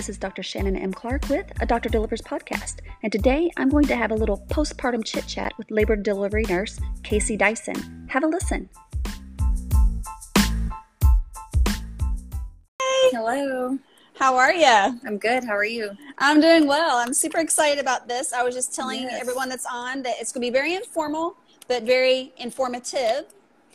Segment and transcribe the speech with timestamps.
[0.00, 0.42] This is Dr.
[0.42, 0.94] Shannon M.
[0.94, 2.76] Clark with a Doctor Delivers podcast.
[3.02, 6.80] And today I'm going to have a little postpartum chit chat with labor delivery nurse
[7.02, 8.06] Kaci Dyson.
[8.08, 8.70] Have a listen.
[12.80, 13.10] Hey.
[13.12, 13.78] Hello.
[14.18, 14.98] How are you?
[15.06, 15.44] I'm good.
[15.44, 15.90] How are you?
[16.16, 16.96] I'm doing well.
[16.96, 18.32] I'm super excited about this.
[18.32, 19.20] I was just telling Yes.
[19.20, 21.36] everyone that's on that it's going to be very informal,
[21.68, 23.26] but very informative.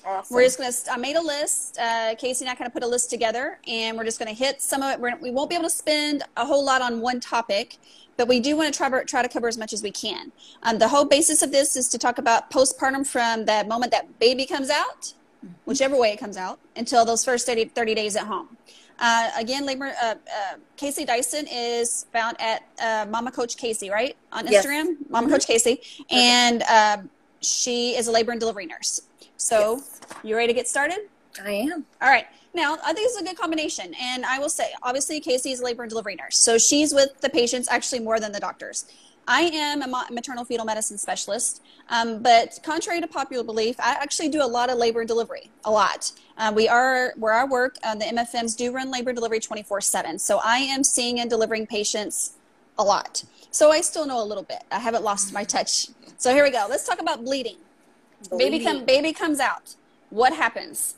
[0.06, 0.36] Awesome.
[0.36, 1.78] We're just going to, I made a list.
[1.80, 4.36] Uh, Kaci and I kind of put a list together, and we're just going to
[4.36, 5.00] hit some of it.
[5.00, 7.78] We're, we won't be able to spend a whole lot on one topic,
[8.18, 10.32] but we do want to try, try to cover as much as we can.
[10.64, 14.20] Um, the whole basis of this is to talk about postpartum from the moment that
[14.20, 15.14] baby comes out,
[15.66, 18.56] whichever way it comes out, until those first 30, 30 days at home.
[19.00, 24.16] Uh, again, labor, uh, uh, Kaci Dyson is found at uh, Mama Coach Kaci, right?
[24.32, 24.66] On Yes.
[24.66, 25.80] Instagram, Mama Coach Kaci.
[26.12, 27.10] And um,
[27.42, 29.02] she is a labor and delivery nurse.
[29.46, 29.84] So,
[30.24, 31.02] you ready to get started?
[31.40, 31.86] I am.
[32.02, 32.26] All right.
[32.56, 33.94] Now, I think it's a good combination.
[34.02, 36.36] And I will say, obviously, Kaci is a labor and delivery nurse.
[36.36, 38.86] So she's with the patients actually more than the doctors.
[39.28, 41.62] I am a maternal fetal medicine specialist.
[41.90, 45.52] Um, but contrary to popular belief, I actually do a lot of labor and delivery,
[45.64, 46.12] a lot.
[46.40, 49.80] Uh, we are, where I work, uh, the MFMs do run labor and delivery 24
[49.80, 50.18] 7.
[50.18, 52.34] So I am seeing and delivering patients
[52.80, 53.24] a lot.
[53.52, 54.64] So I still know a little bit.
[54.72, 55.90] I haven't lost my touch.
[56.18, 56.66] So here we go.
[56.68, 57.58] Let's talk about bleeding.
[58.38, 59.76] Baby, come, baby comes out.
[60.10, 60.96] What happens?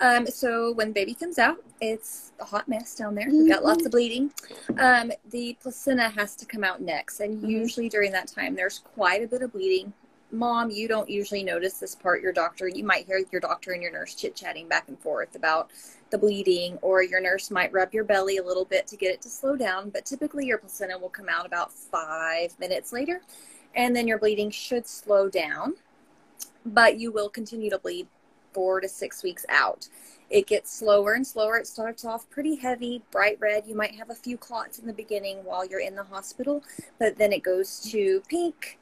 [0.00, 3.28] Um, so when baby comes out, it's a hot mess down there.
[3.30, 4.32] We've got lots of bleeding.
[4.78, 7.48] Um, the placenta has to come out next, and Mhm.
[7.48, 9.92] usually during that time, there's quite a bit of bleeding.
[10.32, 12.20] Mom, you don't usually notice this part.
[12.20, 15.36] Your doctor, you might hear your doctor and your nurse chit chatting back and forth
[15.36, 15.70] about
[16.10, 19.22] the bleeding, or your nurse might rub your belly a little bit to get it
[19.22, 19.90] to slow down.
[19.90, 23.20] But typically, your placenta will come out about five minutes later,
[23.76, 25.76] and then your bleeding should slow down,
[26.64, 28.06] but you will continue to bleed
[28.52, 29.88] four to six weeks out.
[30.30, 31.56] It gets slower and slower.
[31.56, 33.64] It starts off pretty heavy, bright red.
[33.66, 36.62] You might have a few clots in the beginning while you're in the hospital,
[36.98, 38.78] but then it goes to pink,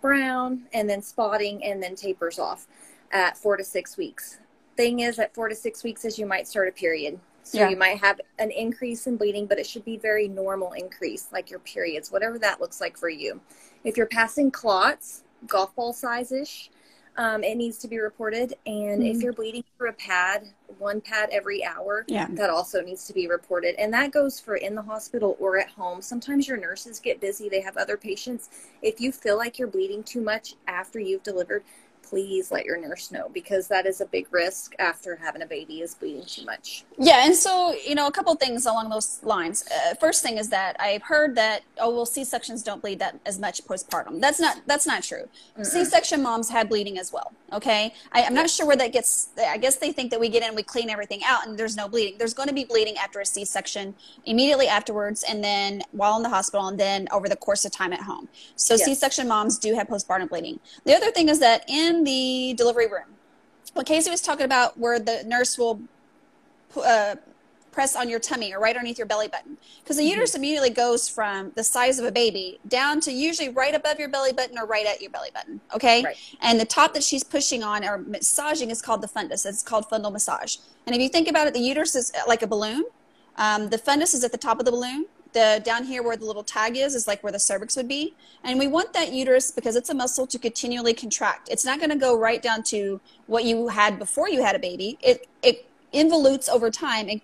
[0.00, 2.66] brown, and then spotting, and then tapers off
[3.12, 4.38] at four to six weeks.
[4.76, 7.18] Thing is, at four to six weeks, is you might start a period.
[7.42, 7.68] So Yeah.
[7.68, 11.48] you might have an increase in bleeding, but it should be very normal increase, like
[11.48, 13.40] your periods, whatever that looks like for you.
[13.84, 16.70] If you're passing clots, golf ball size ish,
[17.16, 18.54] um, it needs to be reported.
[18.66, 19.22] And if Mhm.
[19.22, 20.46] you're bleeding through a pad,
[20.78, 22.28] one pad every hour, Yeah.
[22.32, 23.74] that also needs to be reported.
[23.80, 26.02] And that goes for in the hospital or at home.
[26.02, 28.50] Sometimes your nurses get busy, they have other patients.
[28.82, 31.64] If you feel like you're bleeding too much after you've delivered,
[32.08, 35.80] please let your nurse know because that is a big risk after having a baby
[35.80, 36.84] is bleeding too much.
[36.98, 39.64] Yeah, and so you know, a couple things along those lines.
[39.70, 43.18] Uh, first thing is that I've heard that oh well, C sections don't bleed that
[43.26, 44.20] as much postpartum.
[44.20, 45.28] That's not that's not true.
[45.62, 47.32] C section moms had bleeding as well.
[47.52, 49.30] Okay, I, I'm not sure where that gets.
[49.38, 51.76] I guess they think that we get in, and we clean everything out, and there's
[51.76, 52.18] no bleeding.
[52.18, 53.94] There's going to be bleeding after a C section,
[54.24, 57.92] immediately afterwards, and then while in the hospital, and then over the course of time
[57.92, 58.28] at home.
[58.56, 58.84] So Yes.
[58.84, 60.60] C section moms do have postpartum bleeding.
[60.84, 63.16] The other thing is that in the delivery room,
[63.74, 65.80] what Kaci was talking about, where the nurse will
[66.84, 67.16] uh,
[67.72, 69.58] press on your tummy or right underneath your belly button.
[69.82, 70.10] Because the Mm-hmm.
[70.10, 74.08] uterus immediately goes from the size of a baby down to usually right above your
[74.08, 76.02] belly button or right at your belly button okay?
[76.02, 76.16] Right.
[76.40, 79.44] and the top that she's pushing on or massaging is called the fundus.
[79.44, 80.56] It's called fundal massage.
[80.86, 82.84] And if you think about it the uterus is like a balloon.
[83.36, 85.04] Um, the fundus is at the top of the balloon
[85.36, 88.14] the down here where the little tag is is like where the cervix would be.
[88.42, 91.48] And we want that uterus because it's a muscle to continually contract.
[91.50, 94.58] It's not going to go right down to what you had before you had a
[94.58, 94.98] baby.
[95.02, 97.08] It it involutes over time.
[97.08, 97.20] And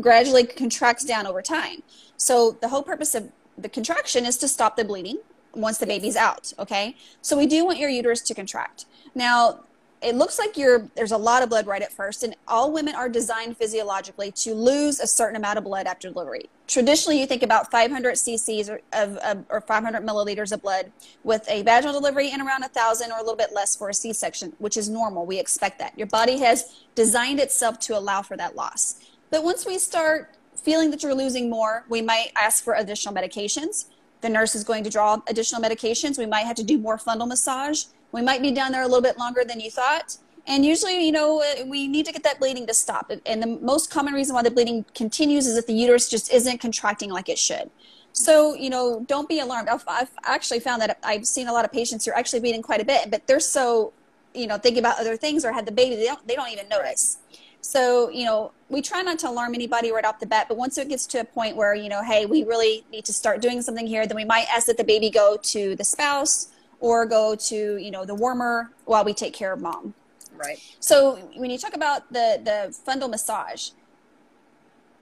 [0.00, 1.84] gradually contracts down over time.
[2.16, 5.18] So the whole purpose of the contraction is to stop the bleeding
[5.54, 6.96] once the baby's out okay?
[7.22, 8.86] So we do want your uterus to contract.
[9.14, 9.60] Now
[10.04, 12.94] it looks like you're there's a lot of blood right at first and all women
[12.94, 16.50] are designed physiologically to lose a certain amount of blood after delivery.
[16.66, 20.92] Traditionally you think about 500 cc's or, of, of or 500 milliliters of blood
[21.24, 23.94] with a vaginal delivery and around a thousand or a little bit less for a
[23.94, 25.24] c-section which is normal.
[25.24, 25.98] We expect that.
[25.98, 29.00] Your body has designed itself to allow for that loss.
[29.30, 33.86] But once we start feeling that you're losing more we might ask for additional medications.
[34.20, 36.18] The nurse is going to draw additional medications.
[36.18, 37.84] We might have to do more fundal massage.
[38.14, 40.18] We might be down there a little bit longer than you thought.
[40.46, 43.10] And usually, you know, uh, we need to get that bleeding to stop.
[43.26, 46.58] And the most common reason why the bleeding continues is that the uterus just isn't
[46.58, 47.70] contracting like it should.
[48.12, 49.68] So, you know, don't be alarmed.
[49.68, 52.62] I've, I've actually found that I've seen a lot of patients who are actually bleeding
[52.62, 53.92] quite a bit, but they're so,
[54.32, 56.68] you know, thinking about other things or had the baby, they don't, they don't even
[56.68, 57.18] notice.
[57.62, 60.78] So, you know, we try not to alarm anybody right off the bat, but once
[60.78, 63.60] it gets to a point where, you know, hey, we really need to start doing
[63.60, 66.50] something here, then we might ask that the baby go to the spouse
[66.84, 69.94] or go to, you know, the warmer while we take care of mom.
[70.36, 70.58] Right.
[70.80, 73.70] So when you talk about the, the fundal massage,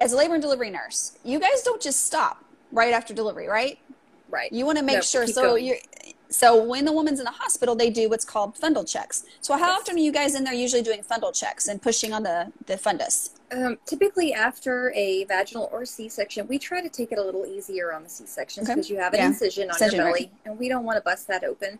[0.01, 2.39] as a labor and delivery nurse, you guys don't just stop
[2.71, 3.79] right after delivery, right?
[4.29, 4.53] Right.
[4.53, 5.27] You want to make No, sure.
[5.27, 5.77] So you
[6.31, 9.25] so when the woman's in the hospital, they do what's called fundal checks.
[9.41, 9.81] So how Yes.
[9.81, 12.75] often are you guys in there usually doing fundal checks and pushing on the the
[12.75, 13.31] fundus?
[13.53, 17.93] Um, typically, after a vaginal or C-section, we try to take it a little easier
[17.93, 18.75] on the C-sections Okay.
[18.75, 19.27] because you have an Yeah.
[19.27, 20.31] incision on Incision, your right.
[20.31, 21.79] belly, and we don't want to bust that open.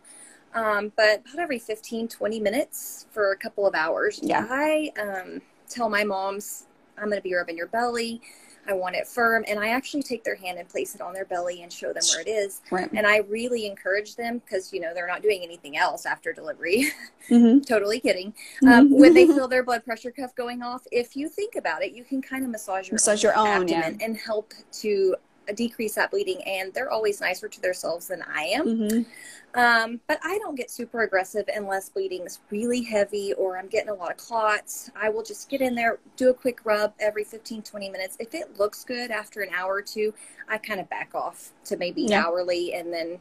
[0.53, 4.45] Um, but about every 15, 20 minutes for a couple of hours, Yeah.
[4.49, 6.67] I um, tell my moms,
[6.97, 8.21] I'm going to be rubbing your belly.
[8.67, 11.25] I want it firm, and I actually take their hand and place it on their
[11.25, 12.61] belly and show them where it is.
[12.71, 12.89] Right.
[12.93, 16.87] And I really encourage them because you know they're not doing anything else after delivery.
[17.29, 17.61] Mm-hmm.
[17.61, 18.33] totally kidding.
[18.67, 21.93] Um, when they feel their blood pressure cuff going off, if you think about it,
[21.93, 23.77] you can kind of massage your Massage your own, yeah.
[23.77, 25.15] abdomen and help to
[25.53, 26.41] decrease that bleeding.
[26.45, 28.65] And they're always nicer to themselves than I am.
[28.65, 29.59] Mm-hmm.
[29.59, 33.89] Um, but I don't get super aggressive unless bleeding is really heavy or I'm getting
[33.89, 34.89] a lot of clots.
[34.95, 38.17] I will just get in there, do a quick rub every 15, 20 minutes.
[38.19, 40.13] If it looks good after an hour or two,
[40.47, 42.23] I kind of back off to maybe Yeah.
[42.25, 43.19] hourly and then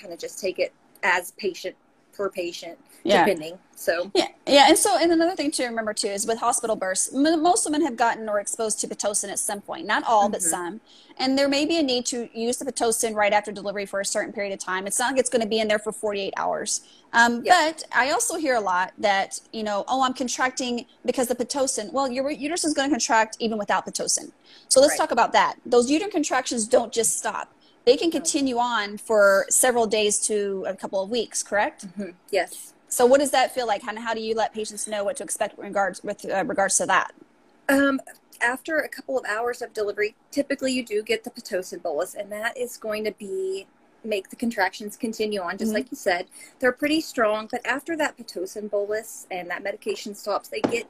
[0.00, 0.72] kind of just take it
[1.02, 1.74] as patient
[2.12, 3.24] per patient, Yeah.
[3.24, 3.58] depending.
[3.74, 7.10] So, Yeah, yeah, and so and another thing to remember too is with hospital births,
[7.12, 9.86] m- most women have gotten or exposed to pitocin at some point.
[9.86, 10.44] Not all, but Mhm.
[10.50, 10.80] some.
[11.18, 14.04] And there may be a need to use the pitocin right after delivery for a
[14.04, 14.86] certain period of time.
[14.86, 16.82] It's not like it's going to be in there for 48 hours.
[17.12, 17.72] Um, Yeah.
[17.72, 21.92] But I also hear a lot that you know, oh, I'm contracting because the pitocin.
[21.92, 24.30] Well, your uterus is going to contract even without pitocin.
[24.68, 24.98] So let's Right.
[24.98, 25.56] talk about that.
[25.66, 27.52] Those uterine contractions don't just stop.
[27.84, 31.42] They can continue on for several days to a couple of weeks.
[31.42, 31.86] Correct?
[31.98, 32.74] mhm, yes.
[32.88, 33.82] So what does that feel like?
[33.84, 36.86] And how do you let patients know what to expect regards with uh, regards to
[36.86, 37.12] that?
[37.68, 38.00] Um,
[38.40, 42.30] after a couple of hours of delivery, typically you do get the Pitocin bolus, and
[42.32, 43.66] that is going to be
[44.04, 45.74] make the contractions continue on, just Mhm.
[45.74, 46.26] like you said.
[46.58, 50.86] They're pretty strong, but after that Pitocin bolus and that medication stops, they get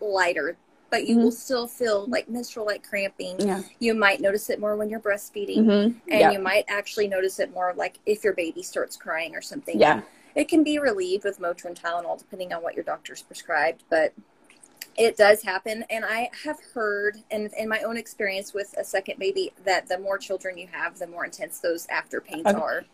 [0.00, 0.56] lighter.
[0.92, 1.22] But you Mhm.
[1.22, 3.40] will still feel like menstrual like cramping.
[3.40, 3.62] Yeah.
[3.78, 5.60] You might notice it more when you're breastfeeding.
[5.64, 5.98] Mm-hmm.
[6.10, 6.30] And yeah.
[6.30, 9.80] you might actually notice it more like if your baby starts crying or something.
[9.80, 10.02] yeah.
[10.34, 14.12] It can be relieved with Motrin Tylenol, depending on what your doctor's prescribed, but
[14.98, 15.84] it does happen.
[15.88, 19.98] And I have heard, and in my own experience with a second baby, that the
[19.98, 22.58] more children you have, the more intense those after pains Okay.
[22.58, 22.84] are.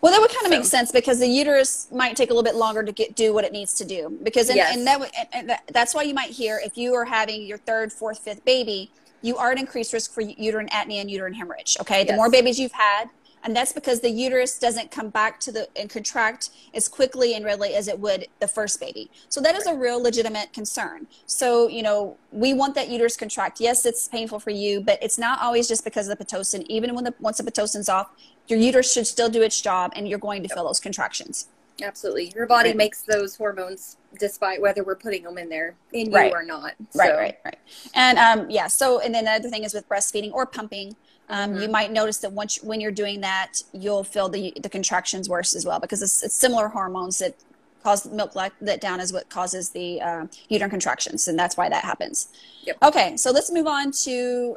[0.00, 2.54] Well, that would kind of make sense because the uterus might take a little bit
[2.54, 4.18] longer to get do what it needs to do.
[4.22, 4.76] Because and, Yes.
[4.76, 7.92] and that and, that, that's why you might hear if you are having your third,
[7.92, 8.90] fourth, fifth baby,
[9.22, 11.76] you are at increased risk for uterine atony and uterine hemorrhage.
[11.80, 12.16] Okay, the Yes.
[12.16, 13.08] more babies you've had,
[13.42, 17.44] and that's because the uterus doesn't come back to the and contract as quickly and
[17.44, 19.10] readily as it would the first baby.
[19.28, 21.06] So that is a real legitimate concern.
[21.26, 23.60] So you know we want that uterus contract.
[23.60, 26.64] Yes, it's painful for you, but it's not always just because of the pitocin.
[26.68, 28.10] Even when the once the pitocin's off,
[28.48, 31.48] your uterus should still do its job, and you're going to feel those contractions.
[31.82, 32.32] Absolutely.
[32.34, 32.76] Your body Right.
[32.76, 36.30] makes those hormones despite whether we're putting them in there in Right.
[36.30, 36.72] you or not.
[36.94, 37.58] Right, So, right, right.
[37.94, 38.66] And um, yeah.
[38.66, 40.96] So, and then the other thing is with breastfeeding or pumping,
[41.28, 41.62] um, Mhm.
[41.62, 45.54] you might notice that once when you're doing that, you'll feel the the contractions worse
[45.54, 47.34] as well because it's, it's similar hormones that
[47.82, 51.68] cause milk let let down is what causes the uh, uterine contractions, and that's why
[51.68, 52.28] that happens.
[52.62, 52.78] Yep.
[52.82, 54.56] Okay, so let's move on to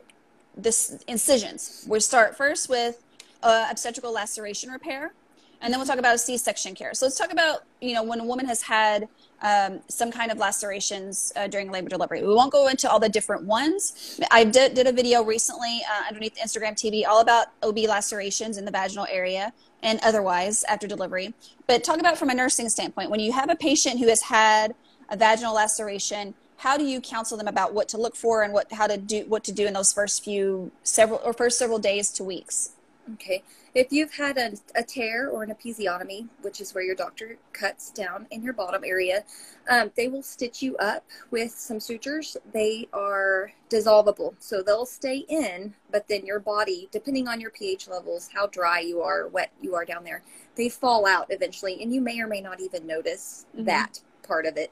[0.56, 1.84] this incisions.
[1.88, 3.04] We start first with
[3.44, 5.14] uh, obstetrical laceration repair,
[5.62, 6.94] and then we'll talk about a C-section care.
[6.94, 9.08] So let's talk about you know when a woman has had
[9.42, 12.22] um, some kind of lacerations uh, during labor delivery.
[12.22, 14.20] We won't go into all the different ones.
[14.32, 18.66] I did, did a video recently uh, underneath Instagram TV all about OB lacerations in
[18.66, 21.34] the vaginal area and otherwise after delivery.
[21.68, 24.76] But talk about from a nursing standpoint when you have a patient who has had
[25.10, 26.34] a vaginal laceration.
[26.58, 29.24] How do you counsel them about what to look for and what how to do
[29.28, 32.72] what to do in those first few several or first several days to weeks?
[33.14, 33.44] Okay.
[33.74, 37.92] If you've had a, a tear or an episiotomy, which is where your doctor cuts
[37.92, 39.24] down in your bottom area,
[39.70, 42.38] um, they will stitch you up with some sutures.
[42.52, 47.88] They are dissolvable, so they'll stay in, but then your body, depending on your pH
[47.88, 50.24] levels, how dry you are, wet you are down there,
[50.56, 53.66] they fall out eventually, and you may or may not even notice Mhm.
[53.66, 54.72] that part of it.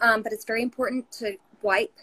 [0.00, 1.96] Um, but it's very important to wipe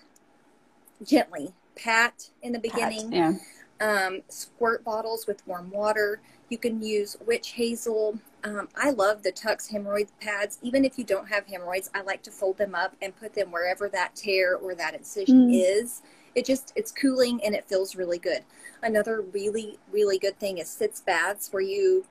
[1.03, 3.33] gently, pat in the beginning Yeah.
[3.81, 6.21] Um, squirt bottles with warm water.
[6.49, 8.19] You can use witch hazel.
[8.43, 10.59] Um, I love the Tucks hemorrhoid pads.
[10.61, 13.51] Even if you don't have hemorrhoids, I like to fold them up and put them
[13.51, 15.61] wherever that tear or that incision Mm.
[15.81, 16.01] is.
[16.35, 18.43] It just it's cooling and it feels really good.
[18.83, 22.05] Another really really good thing is sitz baths where you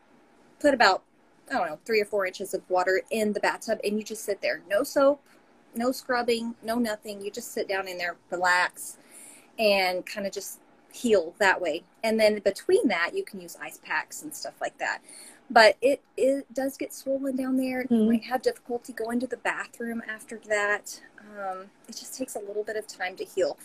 [0.59, 1.02] put about
[1.50, 4.25] I don't know three or four inches of water in the bathtub and you just
[4.25, 4.62] sit there.
[4.68, 5.23] No soap,
[5.75, 7.23] no scrubbing, no nothing.
[7.23, 8.97] You just sit down in there, relax,
[9.59, 10.59] and kind of just
[10.95, 11.83] heal that way.
[12.05, 15.01] And then between that, you can use ice packs and stuff like that.
[15.51, 17.83] But it, it does get swollen down there.
[17.83, 18.09] You Mhm.
[18.09, 21.01] might have difficulty going to the bathroom after that.
[21.21, 23.59] Um, it just takes a little bit of time to heal.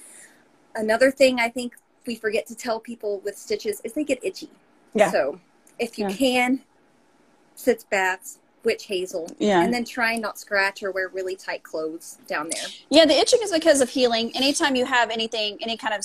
[0.75, 1.75] Another thing I think
[2.07, 4.49] we forget to tell people with stitches is they get itchy.
[4.95, 5.11] Yeah.
[5.11, 5.39] So
[5.77, 6.15] if you Yeah.
[6.15, 6.63] can,
[7.55, 9.61] sitz baths, witch hazel, Yeah.
[9.61, 12.65] and then try and not scratch or wear really tight clothes down there.
[12.89, 14.35] Yeah, the itching is because of healing.
[14.35, 16.03] Anytime you have anything, any kind of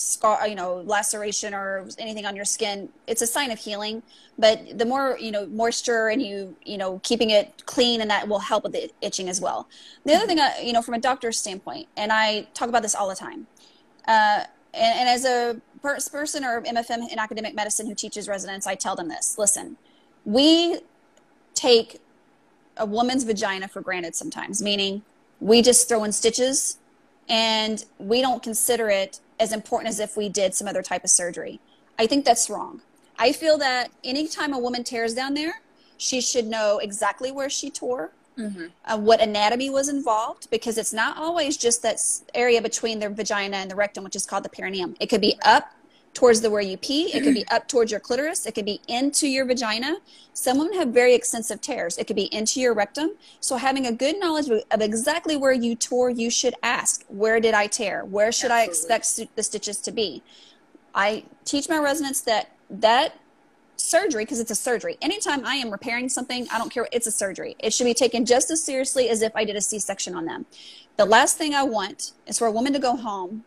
[0.00, 4.02] scar, you know, laceration or anything on your skin, it's a sign of healing.
[4.38, 8.28] But the more, you know, moisture and you, you know, keeping it clean and that
[8.28, 9.68] will help with the itching as well.
[10.04, 12.94] The other thing, I, you know, from a doctor's standpoint, and I talk about this
[12.94, 13.46] all the time,
[14.06, 18.66] uh, and, and as a per- person or MFM in academic medicine who teaches residents,
[18.66, 19.76] I tell them this: listen,
[20.24, 20.80] we
[21.54, 22.00] take
[22.76, 25.02] a woman's vagina for granted sometimes, meaning
[25.40, 26.78] we just throw in stitches
[27.28, 31.10] and we don't consider it as important as if we did some other type of
[31.10, 31.58] surgery.
[31.98, 32.82] I think that's wrong.
[33.18, 35.60] I feel that anytime a woman tears down there,
[35.96, 38.66] she should know exactly where she tore, Mm-hmm.
[38.86, 41.98] uh, what anatomy was involved, because it's not always just that
[42.32, 44.96] area between the vagina and the rectum, which is called the perineum.
[44.98, 45.74] It could be up
[46.12, 47.14] towards the where you pee.
[47.14, 48.46] It could be up towards your clitoris.
[48.46, 49.96] It could be into your vagina.
[50.32, 51.98] Some women have very extensive tears.
[51.98, 53.10] It could be into your rectum.
[53.38, 57.54] So having a good knowledge of, exactly where you tore, you should ask, where did
[57.54, 58.04] I tear?
[58.04, 60.22] Where should I expect the stitches to be?
[60.94, 63.14] I teach my residents that that
[63.76, 64.98] surgery because it's a surgery.
[65.00, 66.86] Anytime I am repairing something, I don't care.
[66.92, 67.56] It's a surgery.
[67.60, 70.46] It should be taken just as seriously as if I did a C-section on them.
[70.96, 73.44] The last thing I want is for a woman to go home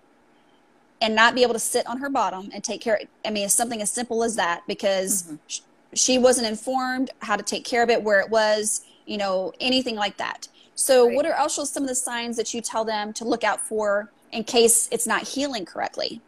[1.04, 3.00] and not be able to sit on her bottom and take care.
[3.26, 5.40] I mean, it's something as simple as that because Mhm.
[5.48, 5.60] sh-
[5.94, 9.96] she wasn't informed how to take care of it, where it was, you know, anything
[9.98, 10.48] like that.
[10.76, 11.16] So, Right.
[11.16, 14.12] what are also some of the signs that you tell them to look out for
[14.32, 16.22] in case it's not healing correctly?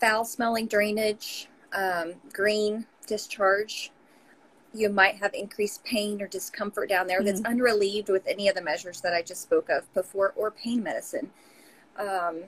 [0.00, 3.92] Foul smelling drainage, um, green discharge.
[4.72, 8.62] You might have increased pain or discomfort down there that's unrelieved with any of the
[8.62, 11.30] measures that I just spoke of before, or pain medicine.
[11.96, 12.44] Um,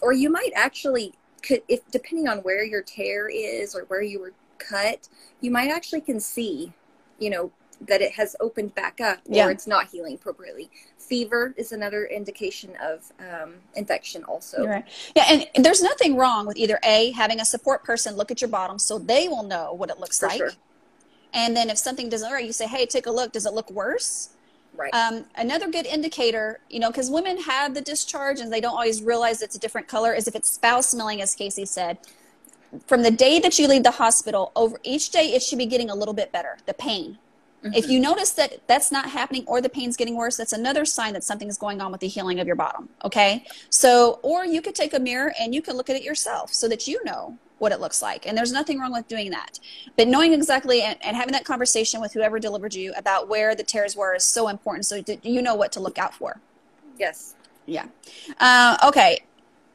[0.00, 4.20] or you might actually could, if depending on where your tear is or where you
[4.20, 5.08] were cut,
[5.40, 6.72] you might actually can see,
[7.18, 9.48] you know, that it has opened back up or Yeah.
[9.50, 10.68] it's not healing appropriately.
[10.98, 14.66] Fever is another indication of um, infection, also.
[14.66, 14.84] Right.
[15.14, 18.48] Yeah, and there's nothing wrong with either A, having a support person look at your
[18.50, 20.38] bottom so they will know what it looks For like.
[20.38, 20.50] sure.
[21.32, 23.32] And then if something doesn't work, you say, hey, take a look.
[23.32, 24.30] Does it look worse?
[24.78, 24.94] Right.
[24.94, 29.02] Um, another good indicator, you know, because women have the discharge and they don't always
[29.02, 31.98] realize it's a different color, is if it's foul smelling, as Kaci said.
[32.86, 35.90] From the day that you leave the hospital, over each day, it should be getting
[35.90, 36.58] a little bit better.
[36.66, 37.18] The pain.
[37.74, 41.12] If you notice that that's not happening or the pain's getting worse, that's another sign
[41.14, 42.88] that something is going on with the healing of your bottom.
[43.04, 43.44] Okay.
[43.68, 46.68] So, or you could take a mirror and you can look at it yourself so
[46.68, 48.26] that you know what it looks like.
[48.26, 49.58] And there's nothing wrong with doing that.
[49.96, 53.64] But knowing exactly and, and having that conversation with whoever delivered you about where the
[53.64, 56.40] tears were is so important so you know what to look out for.
[56.98, 57.34] yes.
[57.66, 57.86] Yeah.
[58.40, 59.20] Uh, okay.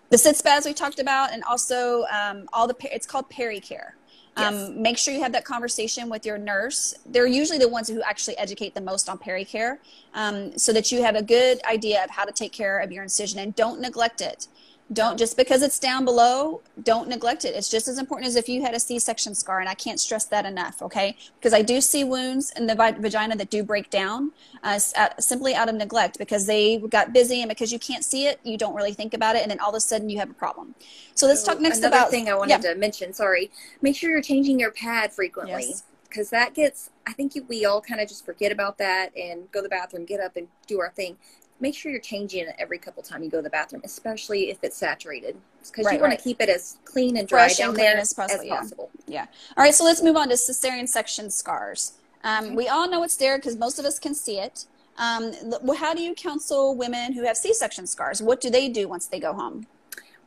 [0.09, 3.91] The sitz baths we talked about, and also um, all the, it's called pericare.
[4.35, 4.71] Um, Yes.
[4.75, 6.95] Make sure you have that conversation with your nurse.
[7.05, 9.77] They're usually the ones who actually educate the most on pericare
[10.15, 13.03] um, so that you have a good idea of how to take care of your
[13.03, 14.47] incision and don't neglect it.
[14.91, 17.55] Don't just because it's down below, don't neglect it.
[17.55, 19.99] It's just as important as if you had a C section scar, and I can't
[19.99, 21.15] stress that enough, okay?
[21.39, 24.77] Because I do see wounds in the vagina that do break down uh,
[25.19, 28.57] simply out of neglect because they got busy and because you can't see it, you
[28.57, 30.75] don't really think about it, and then all of a sudden you have a problem.
[31.15, 32.73] So let's talk next Another about thing I wanted yeah.
[32.73, 33.13] to mention.
[33.13, 35.83] Sorry, make sure you're changing your pad frequently Yes.
[36.09, 36.89] because that gets.
[37.07, 39.69] I think you, we all kind of just forget about that and go to the
[39.69, 41.17] bathroom, get up, and do our thing.
[41.63, 44.57] Make sure you're changing it every couple time you go to the bathroom, especially if
[44.63, 46.19] it's saturated, because Right, you want right.
[46.19, 48.57] to keep it as clean and dry Fresh and down clean there as possible, yeah.
[48.57, 48.91] possible.
[49.07, 49.25] Yeah.
[49.55, 49.73] All right.
[49.73, 51.93] So let's move on to cesarean section scars.
[52.21, 54.65] Um, We all know it's there because most of us can see it.
[54.97, 55.31] Um,
[55.77, 58.21] how do you counsel women who have C-section scars?
[58.21, 59.65] What do they do once they go home?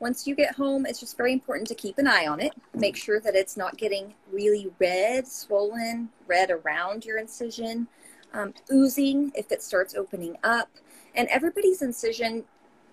[0.01, 2.53] Once you get home, it's just very important to keep an eye on it.
[2.75, 7.89] Make sure that it's not getting really red, swollen, red around your incision,
[8.33, 10.71] um, oozing if it starts opening up.
[11.17, 12.45] And everybody's incision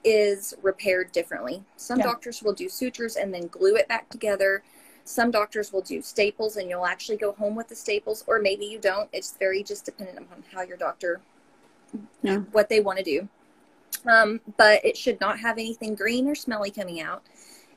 [0.04, 1.64] is repaired differently.
[1.78, 2.06] Some Yeah.
[2.06, 4.64] doctors will do sutures and then glue it back together.
[5.06, 8.66] Some doctors will do staples and you'll actually go home with the staples, or maybe
[8.66, 9.10] you don't.
[9.14, 11.22] It's very just dependent upon how your doctor,
[12.22, 12.38] Yeah.
[12.52, 13.28] what they want to do.
[14.06, 17.24] Um, but it should not have anything green or smelly coming out.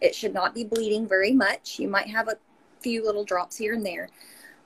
[0.01, 1.79] It should not be bleeding very much.
[1.79, 2.39] You might have a
[2.81, 4.09] few little drops here and there.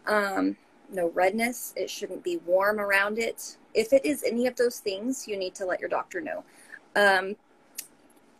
[0.07, 0.57] Um,
[0.93, 1.73] no redness.
[1.77, 3.57] It shouldn't be warm around it.
[3.75, 6.45] If it is any of those things, you need to let your doctor know.
[6.97, 7.37] Um,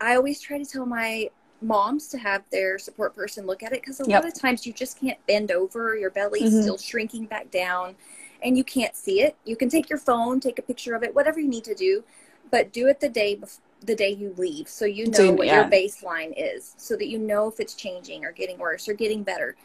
[0.01, 1.31] I always try to tell my
[1.63, 4.23] moms to have their support person look at it because a Yep.
[4.23, 5.95] lot of times you just can't bend over.
[5.97, 6.63] Your belly's Mhm.
[6.63, 7.97] still shrinking back down
[8.43, 9.37] and you can't see it.
[9.45, 12.05] You can take your phone, take a picture of it, whatever you need to do.
[12.51, 15.47] but do it the day before the day you leave so you know So, what
[15.47, 15.63] yeah.
[15.63, 19.23] your baseline is so that you know if it's changing or getting worse or getting
[19.23, 19.57] better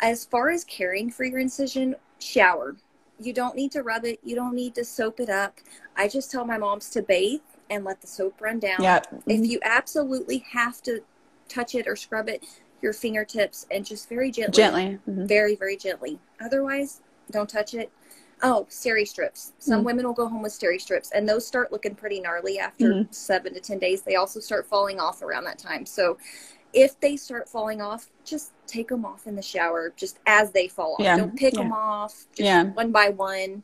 [0.00, 2.76] as far as caring for your incision shower
[3.20, 5.60] you don't need to rub it you don't need to soap it up
[5.96, 9.00] i just tell my moms to bathe and let the soap run down Yeah.
[9.26, 11.00] if you absolutely have to
[11.48, 12.44] touch it or scrub it
[12.82, 14.98] your fingertips and just very gently Gently.
[15.08, 15.26] Mhm.
[15.28, 17.90] very very gently otherwise don't touch it
[18.42, 19.84] oh steri strips some Mm.
[19.84, 23.14] women will go home with steri strips and those start looking pretty gnarly after Mhm.
[23.14, 26.18] seven to ten days they also start falling off around that time so
[26.74, 30.66] if they start falling off just take them off in the shower just as they
[30.68, 31.16] fall off Yeah.
[31.16, 31.62] don't pick Yeah.
[31.62, 32.64] them off just Yeah.
[32.64, 33.62] one by one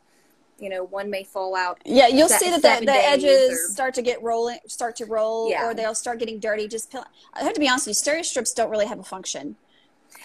[0.59, 3.73] you know one may fall out Yeah, you'll se- see that the, the edges or-
[3.73, 5.65] start to get rolling, start to roll, Yeah.
[5.67, 6.69] or they'll start getting dirty.
[6.69, 7.05] Just peel.
[7.33, 9.57] I have to be honest with you, steri strips don't really have a function.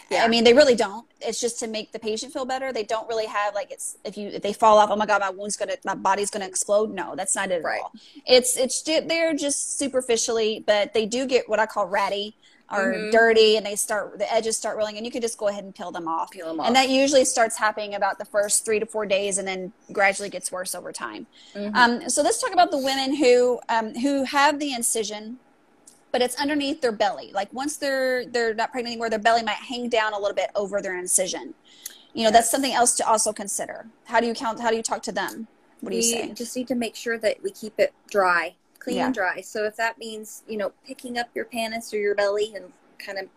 [0.10, 0.25] Yeah.
[0.25, 1.06] I mean, they really don't.
[1.22, 2.74] It's just to make the patient feel better.
[2.74, 4.89] They don't really have like it's if you if they fall off.
[4.92, 6.94] Oh my god, my wound's gonna, my body's gonna explode.
[6.94, 7.77] No, that's not it Right.
[7.80, 7.92] at all.
[8.27, 12.36] It's it's they're just superficially, but they do get what I call ratty
[12.72, 13.12] or Mhm.
[13.12, 15.75] dirty, and they start the edges start rolling, and you can just go ahead and
[15.75, 16.31] peel them off.
[16.31, 16.67] Peel 'em off.
[16.67, 20.29] And that usually starts happening about the first three to four days, and then gradually
[20.29, 21.27] gets worse over time.
[21.53, 21.75] Mhm.
[21.75, 25.38] Um, so let's talk about the women who um, who have the incision,
[26.12, 27.31] but it's underneath their belly.
[27.34, 30.50] Like once they're they're not pregnant anymore, their belly might hang down a little bit
[30.55, 31.53] over their incision.
[32.13, 33.88] You know, that's something else to also consider.
[34.05, 34.60] How do you count?
[34.62, 35.48] How do you talk to them?
[35.81, 36.22] What do you say?
[36.22, 36.34] we say?
[36.34, 38.55] just need to make sure that we keep it dry,
[38.86, 39.06] clean Yeah.
[39.08, 39.42] and dry.
[39.42, 43.18] So if that means, you know, picking up your pannus or your belly and kind
[43.18, 43.27] of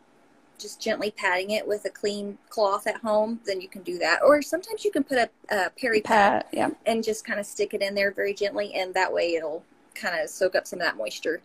[0.59, 4.21] just gently patting it with a clean cloth at home, then you can do that.
[4.23, 7.73] Or sometimes you can put a, a peri pad yeah, and just kind of stick
[7.75, 9.65] it in there very gently, and that way it'll
[9.95, 11.41] kind of soak up some of that moisture.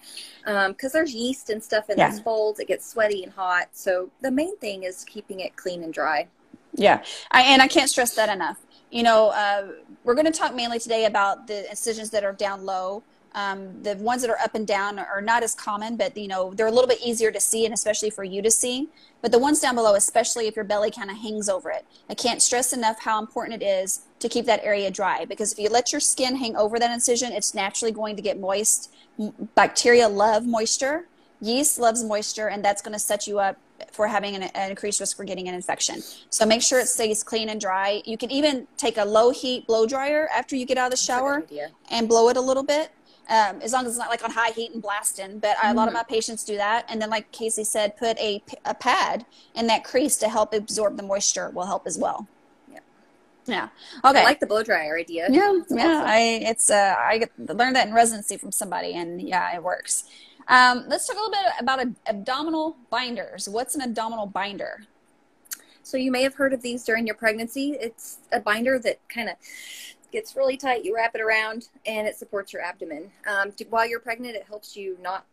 [0.45, 2.09] Because there's yeast and stuff in Yeah.
[2.09, 3.69] those folds, it gets sweaty and hot.
[3.71, 6.27] So the main thing is keeping it clean and dry.
[6.75, 7.03] yeah.
[7.31, 8.59] I, and I can't stress that enough.
[8.89, 9.67] You know, uh,
[10.03, 13.03] we're going to talk mainly today about the incisions that are down low.
[13.35, 16.53] Um, the ones that are up and down are not as common, but you know
[16.53, 18.89] they're a little bit easier to see, and especially for you to see.
[19.21, 22.13] But the ones down below, especially if your belly kind of hangs over it, I
[22.13, 25.25] can't stress enough how important it is to keep that area dry.
[25.25, 28.39] Because if you let your skin hang over that incision, it's naturally going to get
[28.39, 28.93] moist.
[29.55, 31.07] Bacteria love moisture,
[31.41, 33.57] yeast loves moisture, and that's going to set you up
[33.91, 36.01] for having an, an increased risk for getting an infection.
[36.29, 38.01] So make sure it stays clean and dry.
[38.05, 40.95] You can even take a low heat blow dryer after you get out of the
[40.95, 42.91] That's a good shower and blow it a little bit.
[43.29, 45.87] Um, as long as it's not like on high heat and blasting, but a lot
[45.87, 45.97] of Mhm.
[45.97, 46.85] my patients do that.
[46.89, 50.97] And then, like Kaci said, put a, a pad in that crease to help absorb
[50.97, 52.27] the moisture will help as well.
[52.69, 52.79] Yeah.
[53.45, 53.69] Yeah.
[54.03, 54.19] Okay.
[54.19, 55.27] I like the blow dryer idea.
[55.31, 55.53] yeah.
[55.55, 55.85] It's Yeah.
[55.87, 56.07] awesome.
[56.07, 60.03] I it's uh I learned that in residency from somebody, and yeah, it works.
[60.49, 63.47] Um, let's talk a little bit about ab- abdominal binders.
[63.47, 64.83] What's an abdominal binder?
[65.81, 67.77] So you may have heard of these during your pregnancy.
[67.79, 69.35] It's a binder that kind of
[70.13, 70.85] gets really tight.
[70.85, 73.11] You wrap it around, and it supports your abdomen.
[73.27, 75.25] Um, to- while you're pregnant, it helps you not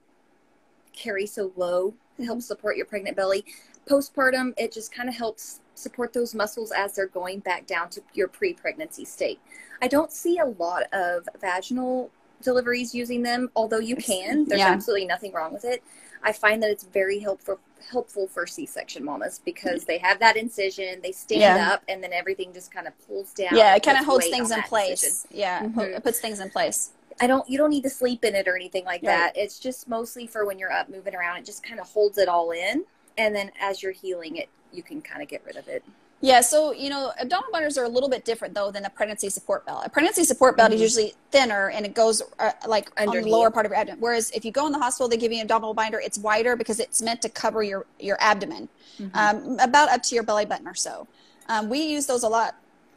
[0.92, 1.94] carry so low.
[2.18, 3.44] It helps support your pregnant belly.
[3.86, 8.02] Postpartum, it just kind of helps support those muscles as they're going back down to
[8.14, 9.38] your pre-pregnancy state.
[9.80, 12.10] I don't see a lot of vaginal
[12.42, 14.44] deliveries using them, although you can.
[14.46, 14.68] There's Yeah.
[14.68, 15.82] absolutely nothing wrong with it.
[16.22, 17.58] I find that it's very helpful
[17.90, 21.72] helpful for C-section mamas because they have that incision, they stand Yeah.
[21.72, 23.56] up, and then everything just kind of pulls down.
[23.56, 25.02] yeah, it kind of holds things in place.
[25.04, 25.38] incision.
[25.38, 25.96] Yeah, Mhm.
[25.96, 26.90] it puts things in place.
[27.20, 27.48] I don't.
[27.50, 29.08] You don't need to sleep in it or anything like Right.
[29.08, 29.36] that.
[29.36, 31.36] It's just mostly for when you're up moving around.
[31.38, 32.84] It just kind of holds it all in,
[33.18, 35.82] and then as you're healing it, you can kind of get rid of it.
[36.22, 39.30] Yeah, so you know, abdominal binders are a little bit different though than a pregnancy
[39.30, 39.82] support belt.
[39.86, 40.82] A pregnancy support belt is Mhm.
[40.82, 44.00] usually thinner and it goes uh, like on the lower part of your abdomen.
[44.00, 45.98] Whereas if you go in the hospital, they give you an abdominal binder.
[45.98, 48.68] It's wider because it's meant to cover your your abdomen,
[49.14, 51.06] um, about up to your belly button or so.
[51.48, 52.54] Um, we use those a lot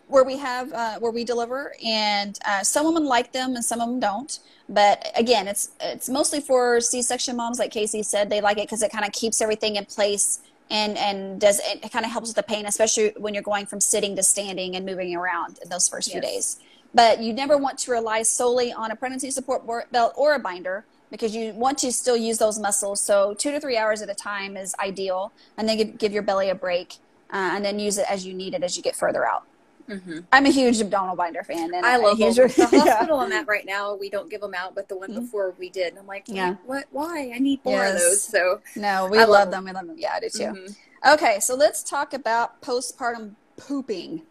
[0.09, 3.79] where we have uh, where we deliver, and uh, some women like them and some
[3.79, 4.39] of them don't.
[4.67, 8.29] But again, it's it's mostly for C-section moms, like Kaci said.
[8.29, 10.39] They like it because it kind of keeps everything in place
[10.73, 13.79] and and does it kind of helps with the pain, especially when you're going from
[13.79, 16.59] sitting to standing and moving around in those first few days.
[16.93, 20.83] But you never want to rely solely on a pregnancy support belt or a binder
[21.11, 22.99] because you want to still use those muscles.
[22.99, 26.23] So two to three hours at a time is ideal, and then give, give your
[26.23, 26.95] belly a break,
[27.31, 29.43] uh, and then use it as you need it as you get further out.
[29.89, 30.19] Mm-hmm.
[30.31, 32.47] I'm a huge abdominal binder fan, and I love huge, them.
[32.47, 32.79] The yeah.
[32.85, 35.15] hospital I'm at right now, we don't give them out, but the one Mhm.
[35.15, 35.89] before we did.
[35.89, 36.55] And I'm like, Yeah.
[36.65, 36.85] what?
[36.91, 37.31] Why?
[37.35, 38.23] I need more of those.
[38.23, 39.65] So No, we I love, love them.
[39.65, 39.97] We love them.
[39.97, 40.43] Yeah, I do too.
[40.43, 40.75] mhm.
[41.13, 44.21] Okay, so let's talk about postpartum pooping.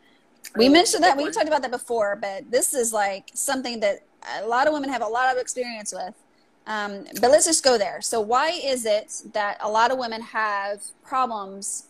[0.56, 1.32] We Oh, mentioned that we one.
[1.32, 4.00] talked about that before, but this is like something that
[4.40, 6.14] a lot of women have a lot of experience with.
[6.66, 8.00] Um, but let's just go there.
[8.00, 11.86] So, why is it that a lot of women have problems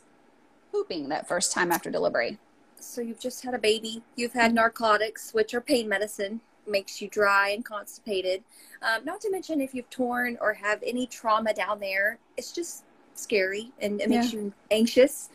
[0.72, 2.38] pooping that first time after delivery?
[2.83, 4.03] So you've just had a baby.
[4.16, 6.40] You've had narcotics, which are pain medicine.
[6.64, 8.45] makes you dry and constipated.
[8.83, 12.85] Um, not to mention if you've torn or have any trauma down there, it's just
[13.14, 14.38] scary and it makes Yeah.
[14.42, 15.29] you anxious.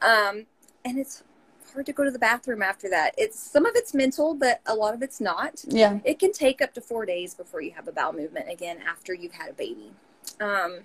[0.00, 0.46] Um,
[0.84, 1.24] and it's
[1.72, 3.16] hard to go to the bathroom after that.
[3.18, 5.64] It's some of it's mental, but a lot of it's not.
[5.66, 5.98] Yeah.
[6.04, 9.12] It can take up to four days before you have a bowel movement again after
[9.12, 9.92] you've had a baby.
[10.40, 10.78] Um,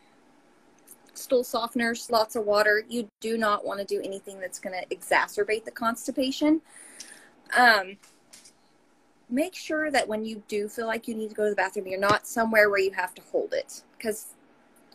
[1.17, 2.83] stool softeners, lots of water.
[2.87, 6.61] You do not want to do anything that's going to exacerbate the constipation.
[7.57, 7.97] Um,
[9.29, 11.87] make sure that when you do feel like you need to go to the bathroom,
[11.87, 14.27] you're not somewhere where you have to hold it because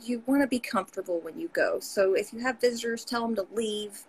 [0.02, 1.78] you want to be comfortable when you go.
[1.80, 4.04] So if you have visitors, tell them to leave.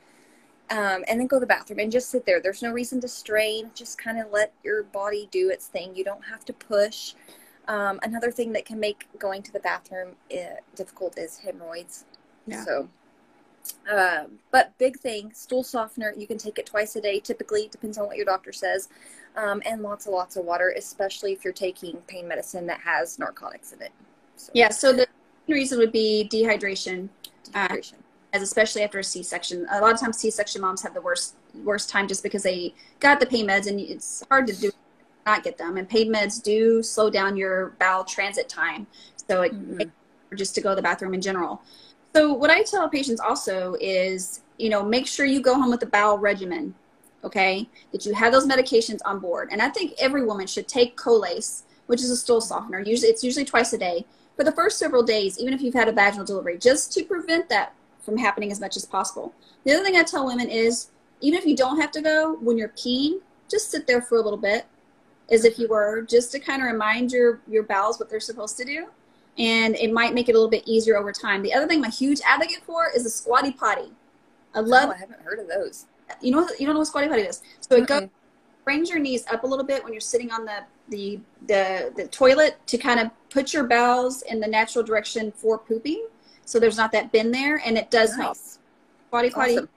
[0.70, 2.40] Um, and then go to the bathroom and just sit there.
[2.40, 3.72] There's no reason to strain.
[3.76, 5.94] Just kind of let your body do its thing.
[5.96, 7.14] You don't have to push.
[7.72, 12.04] Um, another thing that can make going to the bathroom uh, difficult is hemorrhoids.
[12.46, 12.66] Yeah.
[12.66, 12.90] So,
[13.90, 16.14] um, but big thing, stool softener.
[16.18, 17.22] You can take it twice a day.
[17.22, 18.90] Typically, depends on what your doctor says,
[19.38, 23.18] um, and lots and lots of water, especially if you're taking pain medicine that has
[23.18, 23.94] narcotics in it.
[24.36, 24.68] So, Yeah.
[24.68, 25.08] So the
[25.48, 27.08] reason would be dehydration,
[27.54, 27.94] dehydration.
[28.34, 29.66] as especially after a C-section.
[29.72, 33.22] A lot of times C-section moms have the worst worst time just because they got
[33.22, 34.72] the pain meds and it's hard to do
[35.26, 35.78] not get them.
[35.78, 38.88] And pain meds do slow down your bowel transit time,
[39.30, 39.92] so it Mhm.
[40.36, 41.62] just to go to the bathroom in general.
[42.16, 45.84] So what I tell patients also is, you know, make sure you go home with
[45.84, 46.76] a bowel regimen,
[47.24, 47.70] okay?
[47.92, 49.50] That you have those medications on board.
[49.52, 52.80] And I think every woman should take Colace, which is a stool softener.
[52.80, 54.06] Usually it's usually twice a day
[54.36, 57.50] for the first several days, even if you've had a vaginal delivery, just to prevent
[57.50, 59.34] that from happening as much as possible.
[59.64, 60.88] The other thing I tell women is,
[61.20, 64.22] even if you don't have to go, when you're peeing, just sit there for a
[64.22, 64.66] little bit,
[65.32, 68.58] as if you were, just to kind of remind your your bowels what they're supposed
[68.58, 68.88] to do
[69.38, 71.42] and it might make it a little bit easier over time.
[71.42, 73.92] The other thing I'm a huge advocate for is a squatty potty.
[74.54, 75.86] I oh, love Oh, I haven't heard of those.
[76.22, 77.42] you know you don't know what squatty potty is.
[77.62, 78.10] So it goes
[78.64, 82.08] brings your knees up a little bit when you're sitting on the the the, the
[82.08, 86.08] toilet to kind of put your bowels in the natural direction for pooping.
[86.46, 88.36] So there's not that bend there, and it does help.
[88.36, 88.60] Nice.
[89.08, 89.70] Squatty potty, Awesome.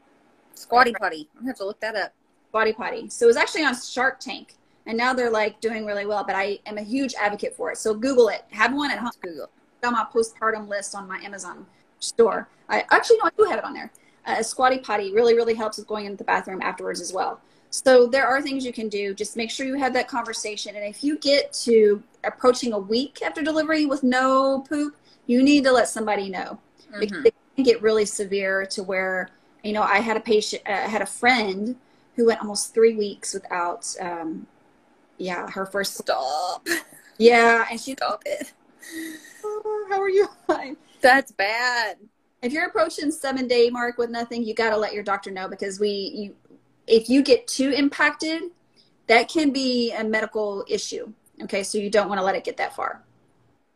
[0.55, 1.29] Squatty potty.
[1.35, 2.13] I'm gonna have to look that up.
[2.53, 3.09] Body potty.
[3.11, 6.25] So it was actually on Shark Tank, and now they're like doing really well.
[6.25, 7.79] But I am a huge advocate for it.
[7.79, 8.45] So Google it.
[8.51, 9.11] Have one at home.
[9.23, 9.51] Google.
[9.85, 11.67] on my postpartum list on my Amazon
[11.99, 12.49] store.
[12.69, 13.91] I actually no, I do have it on there.
[14.27, 17.41] Uh, a squatty potty really, really helps with going into the bathroom afterwards as well.
[17.71, 19.13] So there are things you can do.
[19.13, 20.77] Just make sure you have that conversation.
[20.77, 25.65] And if you get to approaching a week after delivery with no poop, you need
[25.65, 26.59] to let somebody know
[27.01, 27.27] because Mhm.
[27.27, 29.29] it can get really severe to where
[29.63, 31.77] you know I had a patient, uh, I had a friend
[32.17, 34.47] who went almost three weeks without, um,
[35.19, 36.67] yeah, her first, Stop.
[37.19, 38.53] yeah, and she's, Stop it.
[39.45, 40.29] oh, how are you?
[40.47, 40.77] Fine.
[41.01, 41.97] That's bad.
[42.43, 45.49] if you're approaching seven day mark with nothing you got to let your doctor know
[45.49, 46.35] because we you
[46.87, 48.43] if you get too impacted
[49.07, 51.11] that can be a medical issue
[51.43, 53.03] okay so you don't want to let it get that far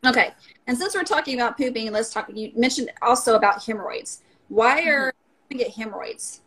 [0.06, 0.32] okay
[0.66, 5.12] and since we're talking about pooping let's talk you mentioned also about hemorrhoids why are
[5.50, 6.40] we get hemorrhoids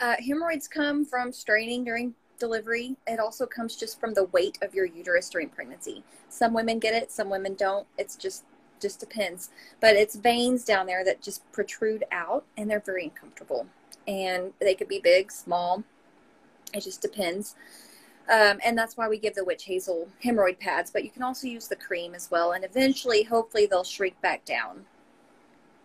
[0.00, 2.14] Uh, hemorrhoids come from straining during
[2.48, 2.96] delivery.
[3.06, 6.04] It also comes just from the weight of your uterus during pregnancy.
[6.28, 7.86] Some women get it, some women don't.
[7.98, 8.44] It's just
[8.80, 9.48] just depends.
[9.80, 13.66] But it's veins down there that just protrude out, and they're very uncomfortable.
[14.06, 15.84] And they could be big, small.
[16.74, 17.54] It just depends.
[18.28, 20.90] Um, and that's why we give the witch hazel hemorrhoid pads.
[20.90, 24.44] But you can also use the cream as well, and eventually, hopefully, they'll shrink back
[24.44, 24.84] down.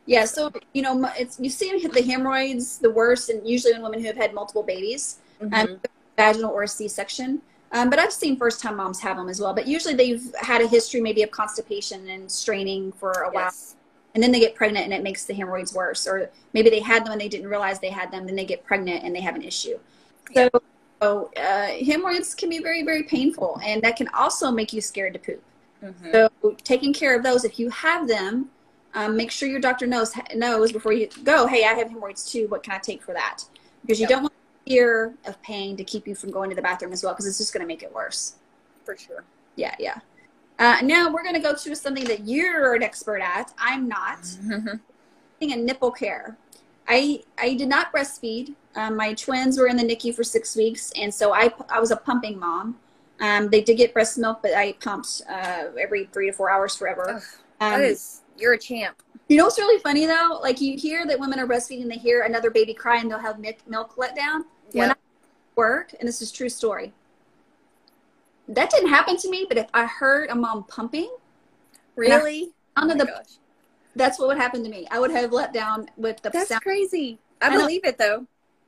[0.05, 1.69] yeah so you know it's you see
[1.99, 5.03] the hemorrhoids the worst and usually in women who have had multiple babies
[5.41, 5.53] Mhm.
[5.53, 5.79] um,
[6.19, 7.41] vaginal or C-section.
[7.71, 9.53] Um, but I've seen first-time moms have them as well.
[9.53, 13.53] But usually they've had a history maybe of constipation and straining for a while,
[14.13, 16.07] and then they get pregnant and it makes the hemorrhoids worse.
[16.07, 18.25] Or maybe they had them and they didn't realize they had them.
[18.25, 19.77] Then they get pregnant and they have an issue.
[20.35, 20.49] So,
[21.01, 25.13] so uh, hemorrhoids can be very, very painful, and that can also make you scared
[25.13, 25.41] to poop.
[25.83, 26.11] Mhm.
[26.13, 28.49] So taking care of those, if you have them,
[28.95, 31.45] um, make sure your doctor knows knows before you go.
[31.53, 32.47] Hey, I have hemorrhoids too.
[32.47, 33.37] What can I take for that?
[33.81, 34.09] Because you Yep.
[34.09, 34.33] don't want
[34.73, 37.39] fear of pain to keep you from going to the bathroom as well, because it's
[37.39, 38.35] just going to make it worse.
[38.85, 39.23] For sure.
[39.55, 39.97] Yeah, yeah.
[40.59, 43.51] Uh, now we're going to go to something that you're an expert at.
[43.57, 44.21] I'm not.
[44.43, 44.79] Mhm.
[45.41, 46.35] A nipple care.
[46.87, 48.55] I I did not breastfeed.
[48.75, 51.91] Um, my twins were in the NICU for six weeks, and so I I was
[51.91, 52.77] a pumping mom.
[53.21, 56.75] Um, they did get breast milk, but I pumped uh, every three to four hours
[56.75, 57.05] forever.
[57.09, 57.23] Ugh,
[57.61, 59.01] Um, that is, you're a champ.
[59.29, 60.39] you know what's really funny though?
[60.43, 63.39] Like you hear that women are breastfeeding, they hear another baby cry, and they'll have
[63.39, 64.43] milk, milk let down.
[64.73, 64.95] When I
[65.55, 66.93] work, and this is a true story.
[68.47, 71.09] That didn't happen to me, but if I heard a mom pumping,
[71.95, 72.51] Really?
[72.77, 73.25] Oh under my the gosh.
[73.95, 74.87] that's what would happen to me.
[74.89, 76.61] I would have let down with the That's sound.
[76.61, 77.19] crazy.
[77.41, 77.59] I I know.
[77.61, 78.25] believe it though.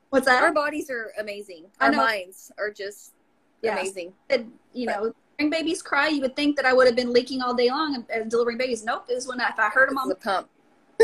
[0.10, 0.44] What's that?
[0.44, 1.66] Our bodies are amazing.
[1.80, 1.98] Our know.
[1.98, 3.14] minds are just
[3.62, 3.74] Yeah.
[3.74, 4.14] amazing.
[4.28, 4.42] That,
[4.74, 7.54] you know, hearing babies cry, you would think that I would have been leaking all
[7.54, 8.84] day long and, and delivering babies.
[8.84, 10.50] Nope, this is when I, if I heard them This on is a pump.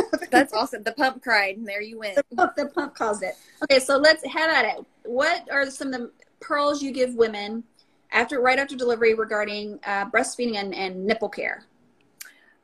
[0.31, 0.83] That's awesome.
[0.83, 2.15] The pump cried, and there you went.
[2.15, 3.36] the pump, the pump caused it.
[3.63, 4.86] Okay, so let's have at it.
[5.03, 7.63] What are some of the pearls you give women
[8.12, 11.65] after right after delivery regarding uh, breastfeeding and, and nipple care?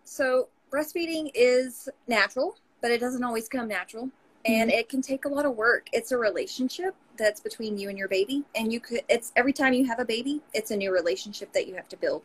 [0.04, 4.10] So breastfeeding is natural, but it doesn't always come natural,
[4.46, 5.88] and it can take a lot of work.
[5.94, 9.02] It's a relationship that's between you and your baby, and you could.
[9.10, 11.98] It's every time you have a baby, it's a new relationship that you have to
[11.98, 12.24] build.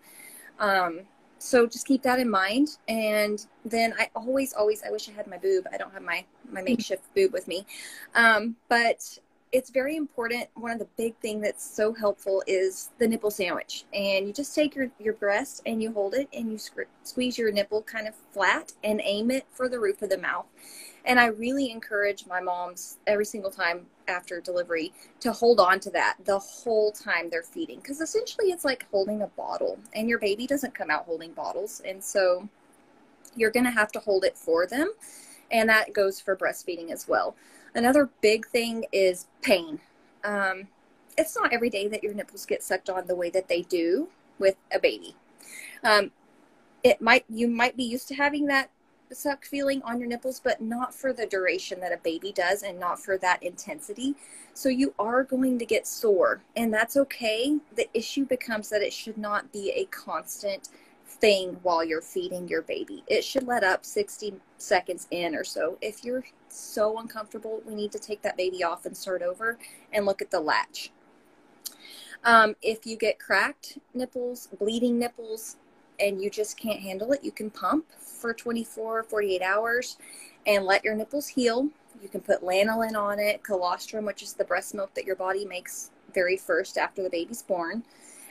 [0.58, 1.00] Um,
[1.38, 2.78] so just keep that in mind.
[2.88, 5.66] And then I always, always, I wish I had my boob.
[5.72, 7.66] I don't have my my makeshift boob with me,
[8.14, 9.18] um, but
[9.52, 10.46] it's very important.
[10.54, 13.84] One of the big thing that's so helpful is the nipple sandwich.
[13.94, 16.58] And you just take your, your breast and you hold it and you
[17.02, 20.46] squeeze your nipple kind of flat and aim it for the roof of the mouth.
[21.08, 25.90] And I really encourage my moms every single time after delivery to hold on to
[25.90, 27.80] that the whole time they're feeding.
[27.80, 31.80] Because essentially it's like holding a bottle, and your baby doesn't come out holding bottles.
[31.84, 32.46] And so
[33.34, 34.92] you're going to have to hold it for them.
[35.50, 37.34] And that goes for breastfeeding as well.
[37.74, 39.80] Another big thing is pain.
[40.24, 40.68] Um,
[41.16, 44.08] it's not every day that your nipples get sucked on the way that they do
[44.38, 45.16] with a baby.
[45.82, 46.10] Um,
[46.84, 48.70] it might you might be used to having that
[49.12, 52.78] suck feeling on your nipples, but not for the duration that a baby does, and
[52.78, 54.14] not for that intensity.
[54.54, 57.58] So you are going to get sore, and that's okay.
[57.76, 60.68] The issue becomes that it should not be a constant
[61.06, 63.02] thing while you're feeding your baby.
[63.06, 65.78] It should let up 60 seconds in or so.
[65.80, 69.58] If you're so uncomfortable, we need to take that baby off and start over
[69.92, 70.90] and look at the latch.
[72.24, 75.56] Um, if you get cracked nipples, bleeding nipples,
[76.00, 79.96] and you just can't handle it, you can pump for 24, 48 hours
[80.46, 81.68] and let your nipples heal.
[82.02, 85.44] You can put lanolin on it, colostrum, which is the breast milk that your body
[85.44, 87.82] makes very first after the baby's born,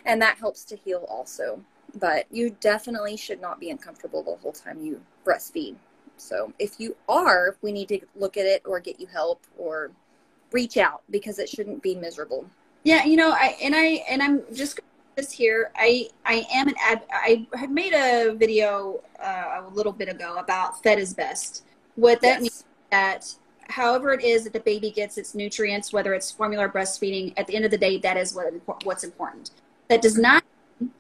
[0.06, 1.62] and that helps to heal also.
[1.96, 5.76] But you definitely should not be uncomfortable the whole time you breastfeed.
[6.18, 9.92] So if you are, we need to look at it or get you help or
[10.52, 12.46] reach out because it shouldn't be miserable.
[12.84, 14.80] Yeah, you know, I and I and I'm just
[15.18, 15.72] this here.
[15.76, 17.02] I I am an ad.
[17.12, 21.66] I had made a video uh, a little bit ago about fed is best.
[21.96, 22.42] What that Yes.
[22.42, 23.36] means that
[23.70, 27.48] however it is that the baby gets its nutrients, whether it's formula or breastfeeding, at
[27.48, 28.54] the end of the day, that is what
[28.86, 29.52] what's important.
[29.90, 30.44] That does not.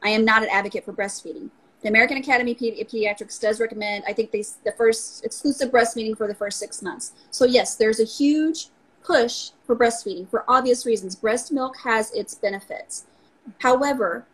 [0.04, 1.52] I am not an advocate for breastfeeding.
[1.84, 4.04] The American Academy of Pediatrics does recommend.
[4.08, 7.14] I think they the first exclusive breastfeeding for the first six months.
[7.30, 8.70] So yes, there's a huge
[9.04, 11.16] push for breastfeeding for obvious reasons.
[11.16, 13.06] Breast milk has its benefits.
[13.60, 14.26] However,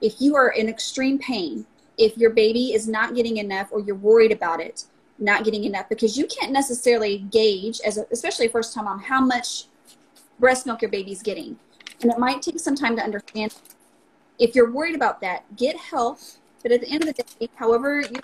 [0.00, 1.66] if you are in extreme pain,
[1.98, 4.84] if your baby is not getting enough or you're worried about it
[5.18, 9.20] not getting enough, because you can't necessarily gauge, as a, especially first time mom, how
[9.20, 9.66] much
[10.40, 11.58] breast milk your baby's getting.
[12.00, 13.54] And it might take some time to understand.
[14.38, 16.18] If you're worried about that, get help.
[16.62, 18.16] But at the end of the day, however you,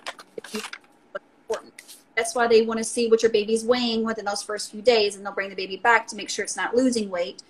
[1.48, 1.72] important.
[2.16, 5.14] That's why they want to see what your baby's weighing within those first few days,
[5.14, 7.42] and they'll bring the baby back to make sure it's not losing weight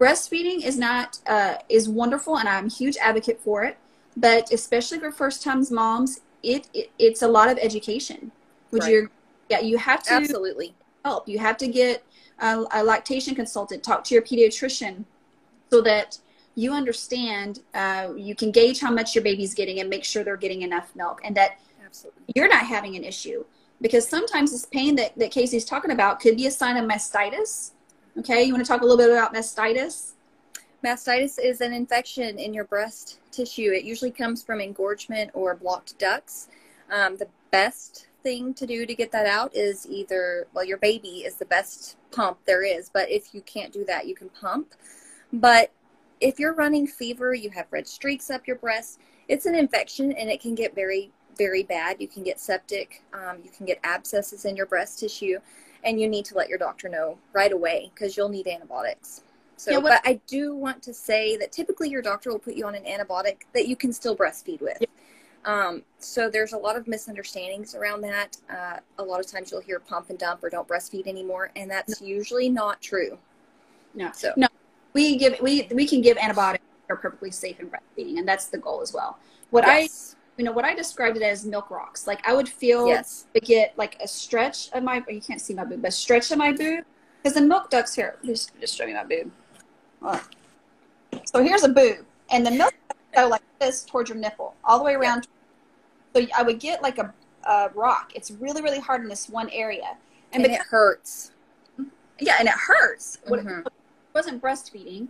[0.00, 3.76] breastfeeding is not uh, is wonderful and i'm a huge advocate for it
[4.16, 8.32] but especially for first times moms it, it it's a lot of education
[8.72, 8.92] would Right.
[8.92, 9.10] you
[9.50, 10.74] yeah you have to Absolutely.
[11.04, 12.02] help you have to get
[12.38, 15.04] a, a lactation consultant talk to your pediatrician
[15.70, 16.18] so that
[16.56, 20.36] you understand uh, you can gauge how much your baby's getting and make sure they're
[20.36, 22.22] getting enough milk and that Absolutely.
[22.34, 23.44] you're not having an issue
[23.80, 27.72] because sometimes this pain that, that kaci's talking about could be a sign of mastitis
[28.18, 30.12] okay you want to talk a little bit about mastitis
[30.84, 33.70] Mastitis is an infection in your breast tissue.
[33.70, 36.48] It usually comes from engorgement or blocked ducts.
[36.90, 41.24] Um, the best thing to do to get that out is either, well, your baby
[41.24, 44.74] is the best pump there is, but if you can't do that, you can pump.
[45.32, 45.70] But
[46.20, 50.30] if you're running fever, you have red streaks up your breast, it's an infection and
[50.30, 52.00] it can get very, very bad.
[52.00, 55.38] You can get septic, um, you can get abscesses in your breast tissue,
[55.84, 59.22] and you need to let your doctor know right away because you'll need antibiotics.
[59.56, 62.54] So, Yeah, what- but I do want to say that typically your doctor will put
[62.54, 64.82] you on an antibiotic that you can still breastfeed with.
[65.44, 68.36] Um, so there's a lot of misunderstandings around that.
[68.50, 71.70] Uh, a lot of times you'll hear pump and dump or don't breastfeed anymore, and
[71.70, 73.18] that's usually not true.
[73.94, 74.48] no So No.
[74.92, 78.46] we give we we can give antibiotics that are perfectly safe in breastfeeding and that's
[78.46, 79.18] the goal as well
[79.50, 82.06] what yes, i you know what i described it as milk rocks.
[82.06, 85.64] Like i would feel yes, get like a stretch of my you can't see my
[85.64, 86.82] boob but a stretch of my boob.
[87.22, 88.16] Because the milk ducts here.
[88.24, 89.30] Just just show me my boob.
[91.26, 94.78] So here's a boob and the milk ducts go like this towards your nipple all
[94.78, 95.28] the way around.
[96.16, 97.12] So i would get like a,
[97.46, 98.12] a rock.
[98.14, 99.98] It's really really hard in this one area.
[100.32, 101.32] And, and it hurts.
[102.18, 103.18] yeah and it hurts.
[103.26, 103.66] It Mhm.
[104.14, 105.08] wasn't breastfeeding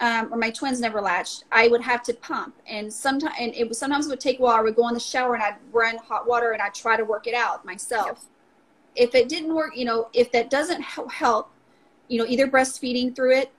[0.00, 3.68] um, or my twins never latched, I would have to pump, and sometimes and it
[3.68, 4.56] was sometimes it would take a while.
[4.56, 7.04] I would go in the shower and I'd run hot water and I'd try to
[7.04, 8.06] work it out myself.
[8.96, 9.08] Yep.
[9.08, 11.50] If it didn't work, you know, if that doesn't help,
[12.08, 13.52] you know, either breastfeeding through it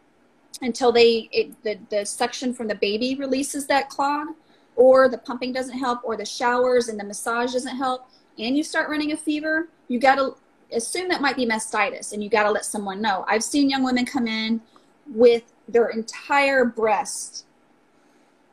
[0.61, 4.29] until they it, the the suction from the baby releases that clog,
[4.75, 8.63] or the pumping doesn't help, or the showers and the massage doesn't help, and you
[8.63, 10.35] start running a fever, you got to
[10.73, 13.25] assume that might be mastitis, and you got to let someone know.
[13.27, 14.59] I've seen young women come in
[15.07, 17.45] with their entire breast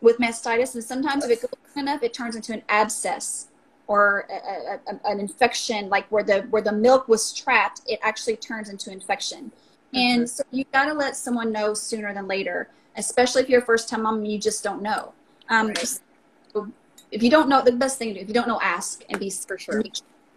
[0.01, 3.49] with mastitis, and sometimes if it goes enough, it turns into an abscess
[3.87, 8.37] or a, a, an infection, like where the where the milk was trapped, it actually
[8.37, 9.51] turns into infection.
[9.93, 9.97] Mm-hmm.
[9.97, 13.65] And so you got to let someone know sooner than later, especially if you're a
[13.65, 15.13] first time mom you just don't know.
[15.49, 15.99] Um, right.
[16.53, 16.71] so
[17.11, 19.19] if you don't know, the best thing to do, if you don't know, ask and
[19.19, 19.83] be for sure.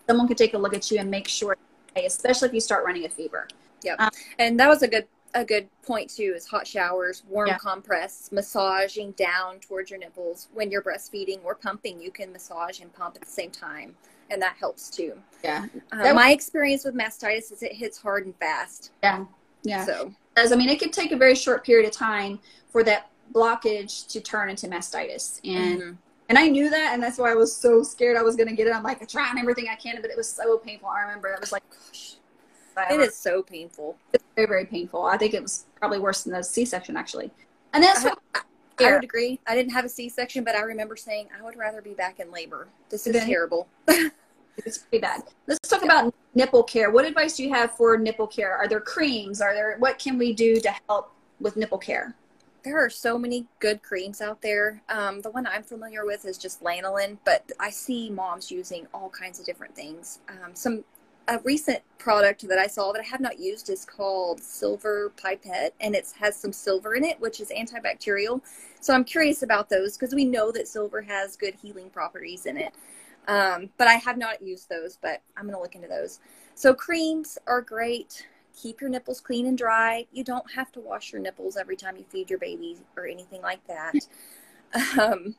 [0.08, 1.58] Someone can take a look at you and make sure,
[1.96, 3.48] especially if you start running a fever.
[3.84, 7.48] Yeah, um, and that was a good a good point too is hot showers, warm
[7.48, 7.58] yeah.
[7.58, 10.48] compress, massaging down towards your nipples.
[10.54, 13.96] When you're breastfeeding or pumping, you can massage and pump at the same time,
[14.30, 15.14] and that helps too.
[15.44, 15.68] Yeah.
[15.92, 18.92] Uh, my experience with mastitis is it hits hard and fast.
[19.04, 19.26] Yeah.
[19.64, 19.86] Yeah.
[19.86, 22.40] So, as I mean, it could take a very short period of time
[22.72, 25.96] for that blockage to turn into mastitis, and mm-hmm.
[26.30, 28.56] and I knew that, and that's why I was so scared I was going to
[28.56, 28.76] get it.
[28.76, 30.90] I'm like, I'm trying everything I can, but it was so painful.
[30.90, 32.16] I remember it was like, gosh
[32.78, 33.98] it is so painful.
[34.14, 35.04] It's very, very painful.
[35.04, 37.32] I think it was probably worse than the C-section actually.
[37.74, 38.42] And that's I, I,
[38.80, 39.40] I would agree.
[39.48, 42.32] I didn't have a C-section, but I remember saying I would rather be back in
[42.32, 42.68] labor.
[42.90, 43.68] This is terrible.
[44.58, 45.22] it's pretty bad.
[45.48, 46.00] Let's talk yeah.
[46.00, 46.92] about nipple care.
[46.92, 48.56] What advice do you have for nipple care?
[48.56, 49.42] Are there creams?
[49.42, 52.16] Are there what can we do to help with nipple care?
[52.64, 54.84] There are so many good creams out there.
[54.88, 59.10] Um, the one I'm familiar with is just lanolin, but I see moms using all
[59.10, 60.20] kinds of different things.
[60.30, 60.84] Um, some
[61.28, 65.74] a recent product that I saw that I have not used is called Silver Pipette,
[65.80, 68.42] and it has some silver in it, which is antibacterial.
[68.80, 72.58] So I'm curious about those because we know that silver has good healing properties in
[72.58, 72.74] it.
[73.28, 76.20] Um, but I have not used those, but I'm going to look into those.
[76.56, 78.28] So creams are great.
[78.60, 80.08] Keep your nipples clean and dry.
[80.12, 83.42] You don't have to wash your nipples every time you feed your baby or anything
[83.42, 83.96] like that.
[85.00, 85.36] Um,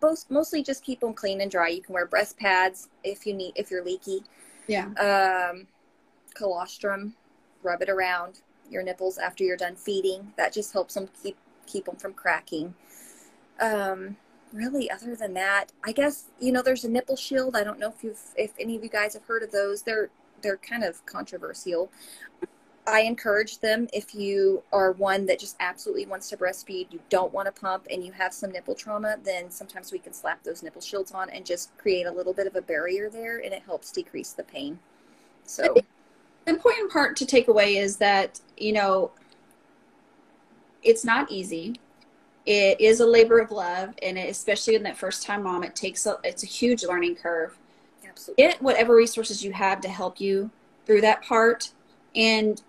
[0.00, 1.68] most, mostly just keep them clean and dry.
[1.68, 4.22] You can wear breast pads if you need if you're leaky.
[4.68, 4.86] Yeah.
[4.94, 5.66] Um,
[6.34, 7.14] colostrum,
[7.62, 10.32] rub it around your nipples after you're done feeding.
[10.36, 12.74] That just helps them keep keep them from cracking.
[13.60, 14.16] Um,
[14.52, 17.56] really, other than that, I guess you know there's a nipple shield.
[17.56, 19.82] I don't know if you've if any of you guys have heard of those.
[19.82, 20.10] They're
[20.42, 21.90] they're kind of controversial.
[22.88, 27.32] I encourage them if you are one that just absolutely wants to breastfeed, you don't
[27.32, 30.62] want to pump, and you have some nipple trauma, then sometimes we can slap those
[30.62, 33.62] nipple shields on and just create a little bit of a barrier there, and it
[33.62, 34.78] helps decrease the pain.
[35.44, 35.74] So,
[36.44, 39.10] the important part to take away is that, you know,
[40.82, 41.74] it's not easy.
[42.46, 46.06] It is a labor of love, and especially in that first time mom, it takes
[46.06, 47.58] a, it's a huge learning curve.
[48.08, 48.44] Absolutely.
[48.44, 50.50] Get whatever resources you have to help you
[50.86, 51.72] through that part
[52.14, 52.62] and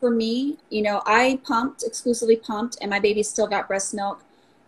[0.00, 4.22] for me, you know, I pumped, exclusively pumped, and my baby still got breast milk.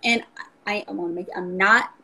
[0.04, 0.22] And
[0.66, 1.94] I, I want to make, I'm not,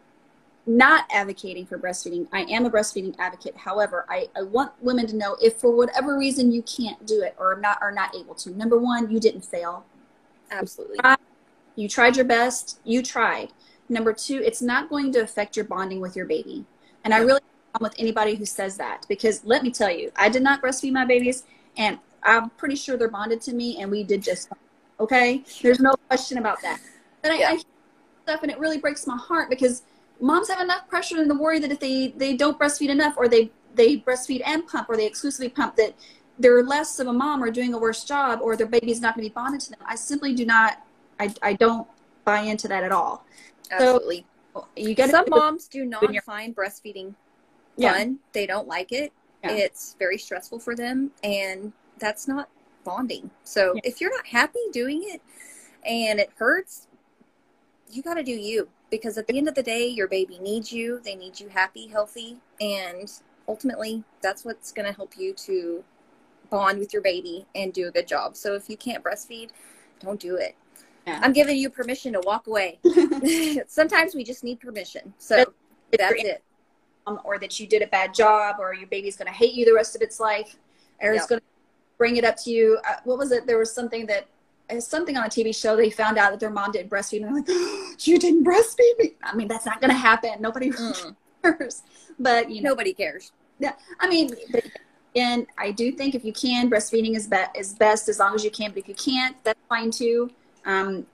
[0.67, 2.27] not advocating for breastfeeding.
[2.33, 3.57] I am a breastfeeding advocate.
[3.57, 7.35] However, I, I want women to know if for whatever reason you can't do it
[7.39, 8.51] or not, are not able to.
[8.51, 9.85] Number one, you didn't fail.
[10.51, 10.97] Absolutely.
[10.97, 11.19] You tried,
[11.77, 12.81] you tried your best.
[12.85, 13.53] You tried.
[13.89, 16.65] Number two, it's not going to affect your bonding with your baby.
[17.05, 17.41] And I really
[17.81, 21.05] with anybody who says that because let me tell you, I did not breastfeed my
[21.05, 21.45] babies
[21.77, 24.51] and I'm pretty sure they're bonded to me, and we did just
[24.99, 25.45] okay.
[25.63, 26.81] There's no question about that.
[27.23, 27.51] But I, yeah.
[27.51, 27.59] I
[28.25, 29.83] stuff, and it really breaks my heart because
[30.21, 33.29] moms have enough pressure and the worry that if they they don't breastfeed enough, or
[33.29, 35.95] they they breastfeed and pump, or they exclusively pump, that
[36.39, 39.25] they're less of a mom or doing a worse job, or their baby's not going
[39.25, 39.81] to be bonded to them.
[39.87, 40.83] I simply do not.
[41.21, 41.87] I I don't
[42.25, 43.25] buy into that at all.
[43.71, 44.27] Absolutely.
[44.55, 47.17] So you get some moms do not find breastfeeding fun.
[47.77, 48.07] Yeah.
[48.33, 49.13] They don't like it.
[49.43, 49.51] Yeah.
[49.53, 52.49] It's very stressful for them, and that's not
[52.85, 53.31] bonding.
[53.43, 53.81] So yeah.
[53.85, 55.23] if you're not happy doing it
[55.85, 56.87] and it hurts,
[57.91, 60.73] you got to do you because at the end of the day, your baby needs
[60.73, 61.01] you.
[61.05, 63.11] They need you happy, healthy, and
[63.49, 65.85] ultimately, that's what's going to help you to
[66.51, 68.37] bond with your baby and do a good job.
[68.37, 69.51] So if you can't breastfeed,
[70.01, 70.55] don't do it.
[71.07, 71.21] Yeah.
[71.23, 72.79] I'm giving you permission to walk away.
[73.67, 75.13] Sometimes we just need permission.
[75.19, 75.45] So
[75.91, 76.43] that's it.
[77.07, 79.67] Um, or that you did a bad job, or your baby's going to hate you
[79.67, 80.57] the rest of its life,
[81.03, 81.17] or yep.
[81.17, 81.47] it's going to
[81.99, 82.79] bring it up to you.
[82.89, 83.47] Uh, what was it?
[83.47, 84.27] There was something that
[84.71, 85.77] uh, something on a TV show.
[85.77, 88.99] They found out that their mom didn't breastfeed, and they're like, oh, "You didn't breastfeed
[88.99, 90.41] me." I mean, that's not going to happen.
[90.41, 91.17] Nobody mm.
[91.43, 91.83] cares.
[92.19, 93.33] But you know, nobody cares.
[93.59, 94.65] Yeah, I mean, but,
[95.15, 98.45] and I do think if you can, breastfeeding is be- is best as long as
[98.45, 98.71] you can.
[98.71, 100.31] But if you can't, that's fine too.
[100.65, 101.07] um,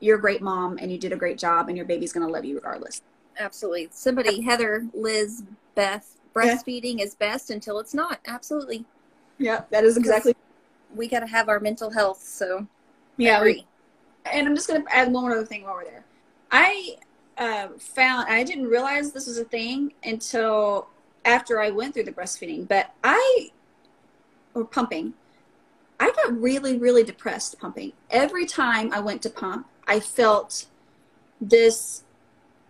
[0.00, 2.32] you're a great mom and you did a great job and your baby's going to
[2.32, 3.02] love you regardless.
[3.38, 3.88] Absolutely.
[3.92, 7.04] Somebody, Heather, Liz, Beth, breastfeeding yeah.
[7.04, 8.18] is best until it's not.
[8.26, 8.84] Absolutely.
[9.40, 10.36] Yeah, that is exactly.
[10.94, 12.22] We got to have our mental health.
[12.22, 12.66] So,
[13.16, 13.42] yeah.
[13.42, 13.66] We,
[14.30, 16.04] and I'm just going to add one more other thing while we're there.
[16.52, 16.96] I
[17.38, 20.88] uh, found, I didn't realize this was a thing until
[21.24, 23.50] after I went through the breastfeeding, but I,
[24.54, 25.14] or pumping,
[25.98, 27.92] I got really, really depressed pumping.
[28.10, 30.66] Every time I went to pump, I felt
[31.40, 32.04] this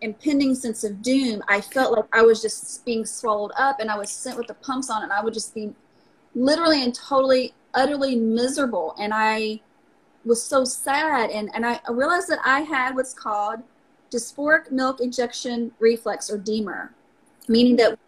[0.01, 1.43] impending sense of doom.
[1.49, 4.55] I felt like I was just being swallowed up and I was sent with the
[4.55, 5.75] pumps on and I would just be
[6.35, 8.95] literally and totally, utterly miserable.
[8.99, 9.61] And I
[10.25, 11.31] was so sad.
[11.31, 13.61] And, and I realized that I had what's called
[14.11, 16.91] dysphoric milk ejection reflex or DMER,
[17.49, 17.99] meaning that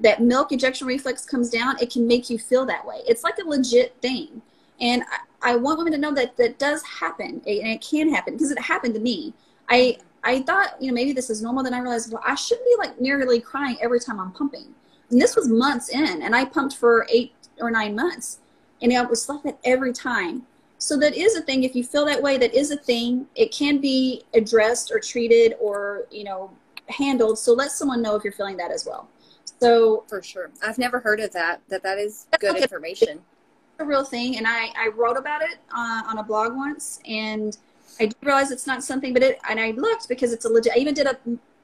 [0.00, 3.00] that milk ejection reflex comes down, it can make you feel that way.
[3.06, 4.42] It's like a legit thing.
[4.80, 5.02] And
[5.42, 8.50] I, I want women to know that that does happen and it can happen because
[8.50, 9.32] it happened to me.
[9.68, 11.64] I I thought, you know, maybe this is normal.
[11.64, 14.74] Then I realized, well, I shouldn't be like nearly crying every time I'm pumping.
[15.10, 18.38] And this was months in, and I pumped for eight or nine months,
[18.80, 20.46] and it was like that every time.
[20.78, 21.62] So that is a thing.
[21.62, 23.26] If you feel that way, that is a thing.
[23.36, 26.50] It can be addressed or treated or you know
[26.88, 27.38] handled.
[27.38, 29.08] So let someone know if you're feeling that as well.
[29.60, 31.60] So for sure, I've never heard of that.
[31.68, 32.62] That that is good okay.
[32.62, 33.20] information.
[33.74, 37.00] It's a real thing, and I I wrote about it uh, on a blog once,
[37.06, 37.56] and
[38.00, 40.72] I did realize it's not something, but it, and I looked because it's a legit,
[40.74, 41.16] I even did a,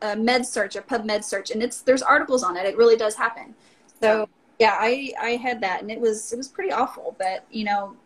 [0.03, 2.67] a med search, a PubMed search, and it's, there's articles on it.
[2.67, 3.55] It really does happen.
[4.01, 4.29] So
[4.59, 7.97] yeah, I, I had that and it was, it was pretty awful, but you know,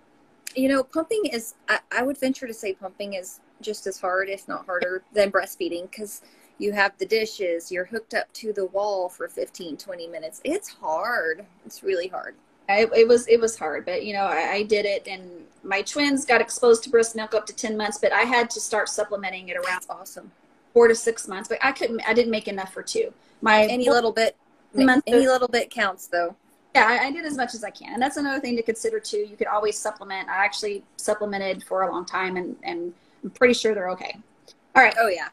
[0.55, 4.29] you know, pumping is, I, I would venture to say pumping is just as hard,
[4.29, 5.91] if not harder than breastfeeding.
[5.97, 6.21] Cause
[6.59, 10.41] you have the dishes, you're hooked up to the wall for 15, 20 minutes.
[10.45, 11.45] It's hard.
[11.65, 12.35] It's really hard.
[12.69, 15.29] I, it was it was hard, but you know I, I, did it, and
[15.65, 18.61] my twins got exposed to breast milk up to ten months, but I had to
[18.61, 20.31] start supplementing it around That's awesome
[20.73, 21.49] four to six months.
[21.49, 23.13] But I couldn't, I didn't make enough for two.
[23.41, 24.37] My any little bit,
[24.79, 26.37] any little bit counts though.
[26.75, 28.99] Yeah, I, I, did as much as I can, and that's another thing to consider
[28.99, 29.19] too.
[29.19, 30.29] You could always supplement.
[30.31, 34.17] I actually supplemented for a long time, and and I'm pretty sure they're okay.
[34.75, 34.95] All right.
[34.99, 35.29] Oh yeah.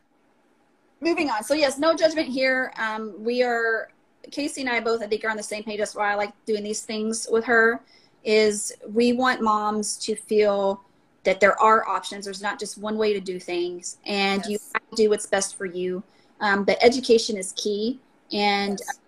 [1.01, 1.43] Moving on.
[1.43, 2.73] So yes, no judgment here.
[2.77, 3.89] Um, we are
[4.31, 5.79] Kaci and I both, I think, are on the same page.
[5.79, 7.81] That's why I like doing these things with her.
[8.25, 10.83] Is we want moms to feel
[11.23, 12.25] that there are options.
[12.25, 14.49] There's not just one way to do things, and yes.
[14.49, 16.03] you have to do what's best for you.
[16.41, 17.99] Um, but education is key,
[18.33, 18.99] and yes.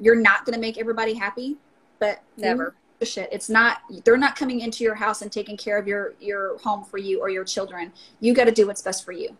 [0.00, 1.56] You're not going to make everybody happy,
[1.98, 2.74] but never.
[3.02, 3.28] Shit.
[3.30, 3.78] It's not.
[4.04, 7.20] They're not coming into your house and taking care of your your home for you
[7.20, 7.92] or your children.
[8.20, 9.36] You got to do what's best for you.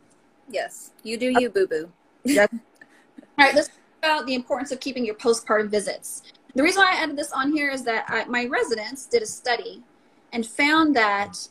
[0.51, 1.91] Yes, you do you, boo boo.
[2.39, 2.49] All
[3.39, 6.23] right, let's talk about the importance of keeping your postpartum visits.
[6.55, 9.27] The reason why I added this on here is that I, my residents did a
[9.27, 9.83] study
[10.33, 11.49] and found that,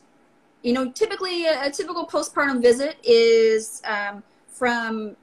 [0.62, 5.16] you know, typically a, a typical postpartum visit is um, from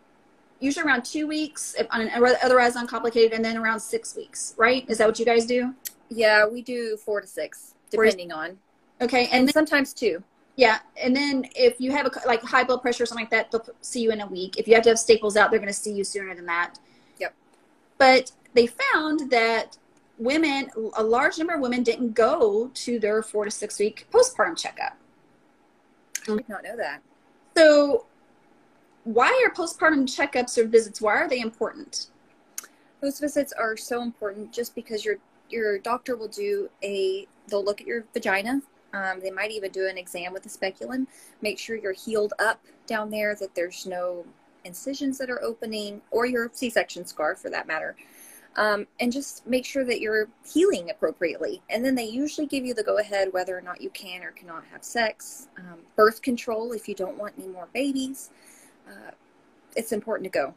[0.63, 2.09] usually around two weeks, on
[2.41, 4.89] otherwise uncomplicated, and then around six weeks, right?
[4.89, 5.73] Is that what you guys do?
[6.09, 8.57] Yeah, we do four to six, depending on.
[9.01, 10.23] Okay, and, and then, sometimes two.
[10.55, 13.51] Yeah, and then if you have a like high blood pressure or something like that,
[13.51, 14.57] they'll see you in a week.
[14.57, 16.79] If you have to have staples out, they're going to see you sooner than that.
[17.19, 17.33] Yep.
[17.97, 19.77] But they found that
[20.17, 24.57] women, a large number of women didn't go to their four to six week postpartum
[24.57, 24.95] checkup.
[26.29, 27.01] I did not know that.
[27.57, 28.05] So,
[29.03, 31.01] why are postpartum checkups or visits?
[31.01, 32.07] Why are they important?
[33.01, 35.17] Those visits are so important just because your
[35.49, 38.61] your doctor will do a they'll look at your vagina.
[38.93, 41.07] Um, they might even do an exam with a speculum.
[41.41, 44.25] Make sure you're healed up down there, that there's no
[44.65, 47.95] incisions that are opening, or your C section scar for that matter.
[48.55, 51.63] Um, and just make sure that you're healing appropriately.
[51.71, 54.29] And then they usually give you the go ahead whether or not you can or
[54.29, 55.47] cannot have sex.
[55.57, 58.29] Um, birth control if you don't want any more babies.
[58.87, 59.11] Uh,
[59.75, 60.53] it's important to go.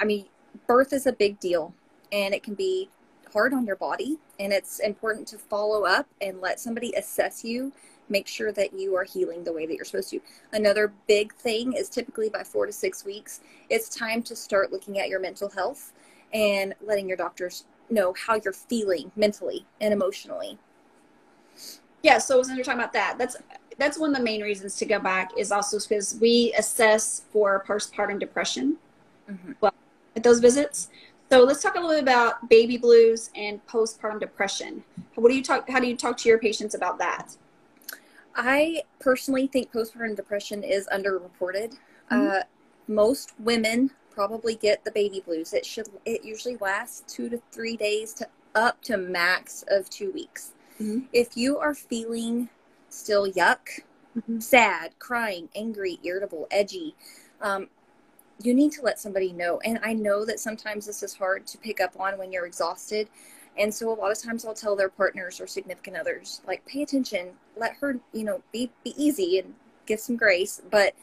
[0.00, 0.26] I mean,
[0.66, 1.74] birth is a big deal
[2.12, 2.88] and it can be
[3.32, 4.18] hard on your body.
[4.40, 7.72] And it's important to follow up and let somebody assess you
[8.08, 10.20] make sure that you are healing the way that you're supposed to.
[10.52, 14.98] Another big thing is typically by four to six weeks, it's time to start looking
[14.98, 15.92] at your mental health
[16.32, 20.58] and letting your doctors know how you're feeling mentally and emotionally.
[22.02, 23.36] Yeah, so when you're talking about that, that's
[23.78, 27.64] that's one of the main reasons to go back is also because we assess for
[27.66, 28.76] postpartum depression
[29.30, 29.52] mm-hmm.
[29.60, 29.74] well
[30.16, 30.90] at those visits.
[31.30, 34.82] So let's talk a little bit about baby blues and postpartum depression.
[35.14, 35.68] What do you talk?
[35.68, 37.36] How do you talk to your patients about that?
[38.34, 41.76] I personally think postpartum depression is underreported.
[42.10, 42.28] Mm-hmm.
[42.28, 42.40] Uh,
[42.86, 45.52] most women probably get the baby blues.
[45.52, 50.10] It should it usually lasts two to three days to up to max of two
[50.12, 50.52] weeks.
[50.80, 51.06] Mm-hmm.
[51.12, 52.48] If you are feeling
[52.98, 53.80] still yuck
[54.18, 54.40] mm-hmm.
[54.40, 56.94] sad, crying, angry, irritable, edgy.
[57.40, 57.68] Um,
[58.42, 59.60] you need to let somebody know.
[59.64, 63.08] And I know that sometimes this is hard to pick up on when you're exhausted.
[63.56, 66.82] And so a lot of times I'll tell their partners or significant others, like, pay
[66.82, 69.54] attention, let her, you know, be, be easy and
[69.86, 70.94] give some grace, but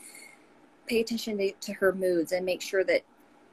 [0.87, 3.01] pay attention to, to her moods and make sure that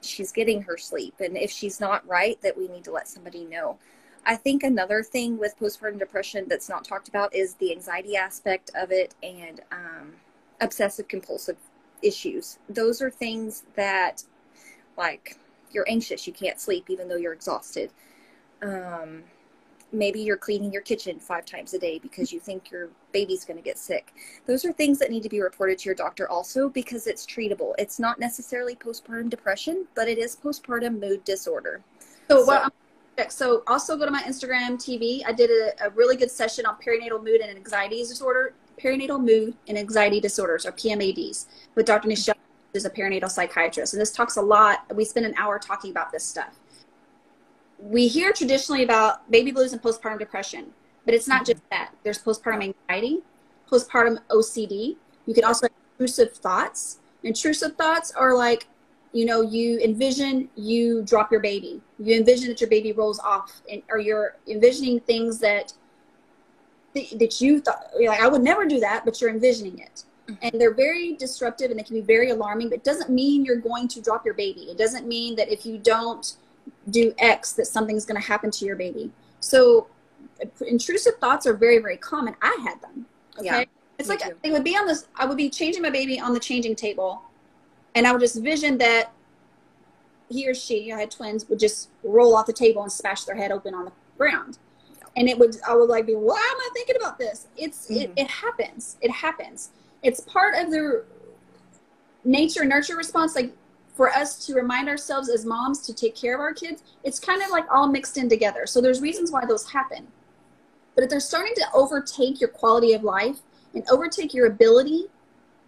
[0.03, 1.14] she's getting her sleep.
[1.18, 3.78] And if she's not right, that we need to let somebody know.
[4.25, 8.70] I think another thing with postpartum depression that's not talked about is the anxiety aspect
[8.75, 10.12] of it and um,
[10.61, 11.57] obsessive compulsive
[12.03, 12.59] issues.
[12.68, 14.23] Those are things that,
[14.97, 15.37] like,
[15.73, 17.91] you're anxious, you can't sleep even though you're exhausted.
[18.62, 19.25] Um,
[19.93, 23.57] maybe you're cleaning your kitchen five times a day because you think your baby's going
[23.57, 24.14] to get sick.
[24.47, 27.75] Those are things that need to be reported to your doctor also because it's treatable.
[27.79, 31.83] It's not necessarily postpartum depression, but it is postpartum mood disorder.
[32.29, 32.73] So, so what
[33.29, 35.23] so also go to my Instagram TV.
[35.27, 39.55] I did a, a, really good session on perinatal mood and anxiety disorder, perinatal mood
[39.69, 42.09] and anxiety disorders or PMADs with Dr.
[42.09, 42.31] Mm-hmm.
[42.31, 42.35] Nichelle,
[42.73, 43.93] who's a perinatal psychiatrist.
[43.93, 44.85] And this talks a lot.
[44.95, 46.59] We spend an hour talking about this stuff.
[47.79, 50.73] We hear traditionally about baby blues and postpartum depression,
[51.05, 51.53] but it's not mm-hmm.
[51.53, 51.93] just that.
[52.05, 53.21] There's postpartum anxiety,
[53.71, 54.97] postpartum OCD.
[55.27, 56.99] You can also have intrusive thoughts.
[57.23, 58.67] Intrusive thoughts are like
[59.13, 61.81] you know you envision you drop your baby.
[61.99, 65.73] You envision that your baby rolls off and, or you're envisioning things that
[66.95, 70.05] that you thought like i would never do that but you're envisioning it.
[70.29, 70.35] Mm-hmm.
[70.43, 73.57] and they're very disruptive and they can be very alarming but it doesn't mean you're
[73.57, 74.63] going to drop your baby.
[74.71, 76.37] It doesn't mean that if you don't
[76.91, 79.11] do x that something's going to happen to your baby.
[79.41, 79.89] So
[80.61, 82.37] intrusive thoughts are very very common.
[82.41, 83.07] I had them
[83.39, 83.47] okay?
[83.47, 83.65] Yeah,
[83.99, 84.37] it's like too.
[84.43, 87.23] they would be on this i would be changing my baby on the changing table
[87.95, 89.12] and I would just vision that
[90.28, 93.36] he or she, I had twins, would just roll off the table and smash their
[93.36, 94.59] head open on the ground.
[95.16, 97.49] And it would, I would like be, why am I thinking about this?
[97.57, 98.01] It's, mm-hmm.
[98.01, 98.97] it, it happens.
[99.03, 99.70] It happens.
[100.03, 101.05] It's part of the
[102.24, 103.36] nature nurture response.
[103.36, 103.53] Like
[103.95, 107.43] for us to remind ourselves as moms to take care of our kids, it's kind
[107.43, 108.66] of like all mixed in together.
[108.66, 110.07] So there's reasons why those happen.
[110.95, 113.38] But if they're starting to overtake your quality of life
[113.74, 115.07] and overtake your ability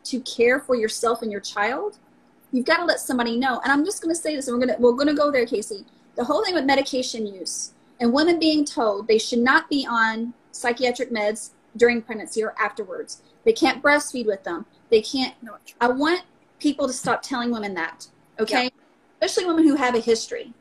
[0.04, 1.98] to care for yourself and your child,
[2.54, 3.60] you've got to let somebody know.
[3.64, 5.30] And I'm just going to say this, and we're going to we're going to go
[5.30, 5.84] there, Kaci.
[6.14, 10.32] The whole thing with medication use and women being told they should not be on
[10.52, 13.22] psychiatric meds during pregnancy or afterwards.
[13.44, 14.66] They can't breastfeed with them.
[14.88, 15.34] They can't.
[15.80, 16.22] I want
[16.60, 18.06] people to stop telling women that.
[18.38, 18.70] Okay,
[19.20, 20.54] especially women who have a history,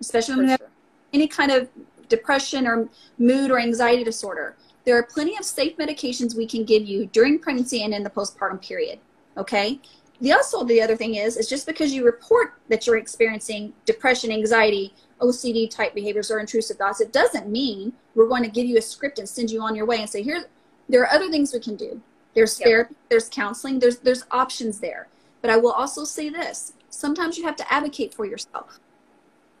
[0.00, 0.70] especially women who have
[1.14, 1.68] any kind of
[2.10, 2.88] depression or
[3.18, 4.54] mood or anxiety disorder.
[4.84, 8.10] There are plenty of safe medications we can give you during pregnancy and in the
[8.10, 8.98] postpartum period.
[9.36, 9.80] Okay,
[10.20, 14.32] the also the other thing is is just because you report that you're experiencing depression
[14.32, 18.78] anxiety ocd type behaviors or intrusive thoughts it doesn't mean we're going to give you
[18.78, 20.44] a script and send you on your way and say here
[20.88, 22.00] there are other things we can do.
[22.34, 22.66] There's yep.
[22.66, 25.08] therapy there's counseling there's there's options there.
[25.40, 28.80] But i will also say this sometimes you have to advocate for yourself.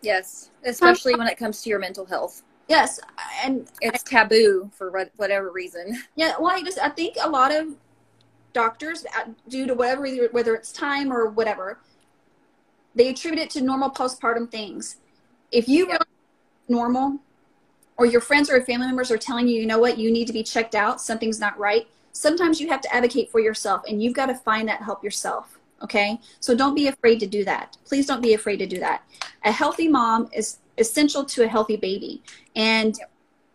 [0.02, 2.42] Yes especially when it comes to your mental health.
[2.68, 3.00] Yes
[3.44, 6.02] and it's I, taboo for whatever reason.
[6.16, 7.74] Yeah well i just i think a lot of
[8.52, 11.78] doctors, uh, due to whatever, whether it's time or whatever,
[12.94, 14.96] they attribute it to normal postpartum things.
[15.52, 15.98] If you yeah.
[16.68, 17.18] normal,
[17.96, 20.32] or your friends or family members are telling you, you know what, you need to
[20.32, 21.86] be checked out, something's not right.
[22.12, 25.58] Sometimes you have to advocate for yourself, and you've got to find that help yourself.
[25.80, 27.76] Okay, so don't be afraid to do that.
[27.84, 29.02] Please don't be afraid to do that.
[29.44, 32.22] A healthy mom is essential to a healthy baby,
[32.56, 32.98] and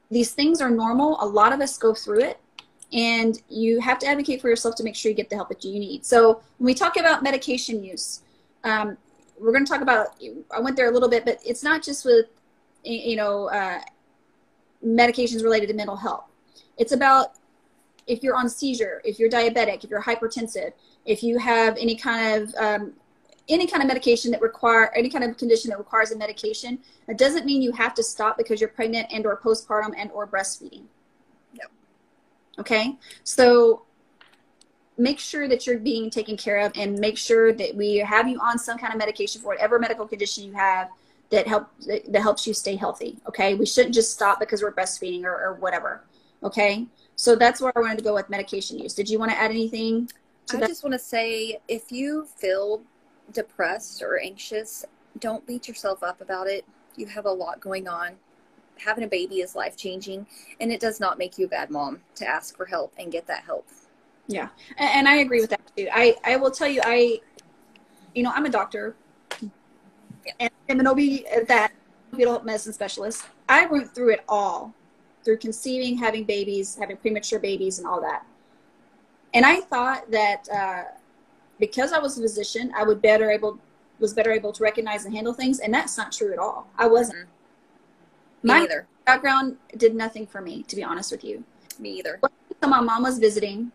[0.09, 1.17] these things are normal.
[1.21, 2.39] A lot of us go through it
[2.93, 5.63] and you have to advocate for yourself to make sure you get the help that
[5.63, 6.05] you need.
[6.05, 8.21] So when we talk about medication use,
[8.63, 8.97] um,
[9.39, 10.15] we're going to talk about.
[10.55, 12.27] I went there a little bit, but it's not just with
[12.83, 13.81] you know uh,
[14.85, 16.25] medications related to mental health.
[16.77, 17.33] It's about
[18.05, 20.73] if you're on seizure, if you're diabetic, if you're hypertensive,
[21.05, 22.93] if you have any kind of um,
[23.49, 27.17] any kind of medication that require any kind of condition that requires a medication, that
[27.17, 30.83] doesn't mean you have to stop because you're pregnant and or postpartum and or breastfeeding.
[32.59, 33.83] Okay, so
[34.97, 38.39] make sure that you're being taken care of and make sure that we have you
[38.39, 40.89] on some kind of medication for whatever medical condition you have
[41.31, 43.17] that help that helps you stay healthy.
[43.27, 46.03] Okay, we shouldn't just stop because we're breastfeeding or, or whatever.
[46.43, 46.85] Okay,
[47.15, 48.93] so that's where I wanted to go with medication use.
[48.93, 50.09] Did you want to add anything?
[50.51, 50.67] I that?
[50.67, 52.83] just want to say if you feel
[53.31, 54.85] depressed or anxious,
[55.19, 56.65] don't beat yourself up about it.
[56.95, 58.17] You have a lot going on
[58.78, 60.26] having a baby is life changing
[60.59, 63.28] and it does not make you a bad mom to ask for help and get
[63.28, 63.67] that help
[64.28, 67.19] yeah and i agree with that too i i will tell you i
[68.15, 68.95] you know i'm a doctor
[69.41, 69.49] yeah.
[70.39, 70.97] and i'm an ob
[71.47, 71.71] that
[72.15, 74.74] fetal medicine specialist i went through it all
[75.26, 78.26] through conceiving having babies having premature babies and all that
[79.34, 80.84] And I thought that uh,
[81.59, 83.59] because I was a physician, I would better able
[83.99, 86.67] was better able to recognize and handle things, and that's not true at all.
[86.78, 87.19] I wasn't.
[87.19, 87.30] Mm-hmm.
[88.43, 88.87] Me My either.
[89.05, 91.43] background did nothing for me, to be honest with you.
[91.79, 92.19] Me either.
[92.61, 93.71] So my mom was visiting.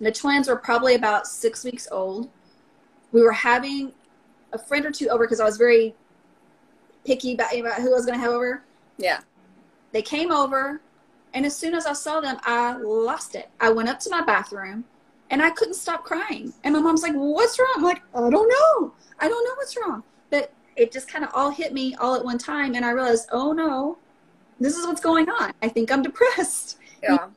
[0.00, 2.30] The twins were probably about six weeks old.
[3.12, 3.92] We were having
[4.52, 5.94] a friend or two over because I was very
[7.04, 8.62] picky about, about who I was going to have over.
[8.96, 9.20] Yeah.
[9.92, 10.80] They came over,
[11.34, 13.48] and as soon as I saw them, I lost it.
[13.60, 14.84] I went up to my bathroom,
[15.30, 16.52] and I couldn't stop crying.
[16.62, 18.92] And my mom's like, "What's wrong?" I'm like, "I don't know.
[19.18, 22.24] I don't know what's wrong." But it just kind of all hit me all at
[22.24, 23.98] one time, and I realized, "Oh no,
[24.60, 25.52] this is what's going on.
[25.62, 27.28] I think I'm depressed." Yeah.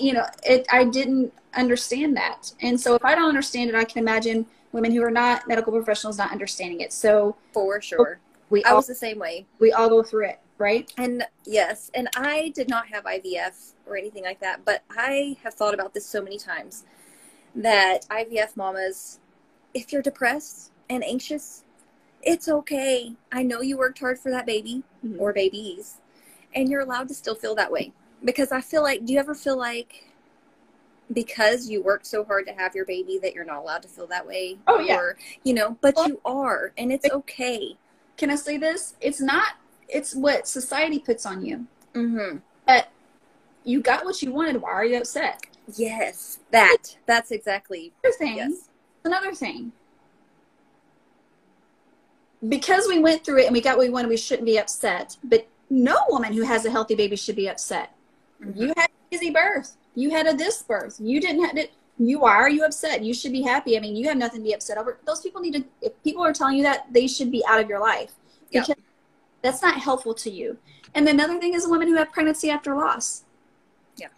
[0.00, 0.66] You know, it.
[0.70, 4.92] I didn't understand that, and so if I don't understand it, I can imagine women
[4.92, 6.92] who are not medical professionals not understanding it.
[6.92, 8.18] So For sure.
[8.50, 9.46] we I all was the same way.
[9.58, 10.92] we all go through it, right?
[10.96, 15.54] And yes, and I did not have IVF or anything like that, but I have
[15.54, 16.84] thought about this so many times
[17.54, 19.18] that IVF mamas,
[19.74, 21.64] if you're depressed and anxious,
[22.22, 23.14] it's okay.
[23.32, 25.18] I know you worked hard for that baby Mhm.
[25.18, 25.96] or babies,
[26.54, 27.92] and you're allowed to still feel that way.
[28.24, 30.04] Because I feel like, do you ever feel like
[31.12, 34.06] because you worked so hard to have your baby that you're not allowed to feel
[34.08, 34.58] that way?
[34.66, 34.96] Oh, yeah.
[34.96, 37.76] Or, you know, but Well- you are, and it's okay.
[38.16, 38.94] Can I say this?
[39.00, 39.54] It's not.
[39.88, 41.66] It's what society puts on you.
[41.94, 42.38] Mm-hmm.
[42.66, 42.88] But
[43.64, 44.60] you got what you wanted.
[44.62, 45.40] Why are you upset?
[45.74, 46.96] Yes, that.
[47.06, 48.36] That's exactly Another thing.
[48.36, 48.68] yes.
[49.04, 49.72] Another thing.
[52.48, 55.16] Because we went through it and we got what we wanted, we shouldn't be upset.
[55.22, 57.94] But no woman who has a healthy baby should be upset.
[58.40, 58.56] Mhm.
[58.56, 59.76] You had an easy birth.
[59.94, 60.96] You had a this birth.
[60.98, 61.72] You didn't have it.
[61.98, 63.02] You why are you upset?
[63.04, 63.76] You should be happy.
[63.76, 64.98] I mean, you have nothing to be upset over.
[65.04, 65.64] Those people need to.
[65.82, 68.12] If people are telling you that, they should be out of your life
[68.50, 68.62] Yeah.
[68.62, 68.82] because
[69.42, 70.56] that's not helpful to you.
[70.94, 73.24] And another thing is women who have pregnancy after loss.
[73.96, 74.08] Yeah.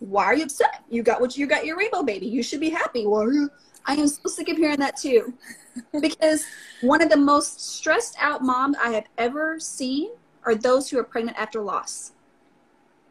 [0.00, 0.82] Why are you upset?
[0.88, 2.26] You got what you got your rainbow baby.
[2.26, 3.06] You should be happy.
[3.06, 3.50] Why are you?
[3.86, 5.34] I am so sick of hearing that too.
[6.00, 6.44] because
[6.82, 10.10] one of the most stressed out moms I have ever seen
[10.44, 12.12] are those who are pregnant after loss.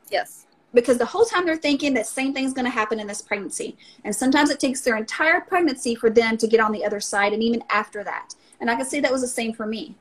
[0.09, 0.45] Yes.
[0.73, 3.77] because the whole time they're thinking that same thing's going to happen in this pregnancy.
[4.03, 7.33] And sometimes it takes their entire pregnancy for them to get on the other side
[7.33, 8.35] and even after that.
[8.59, 9.95] And i can say that was the same for me.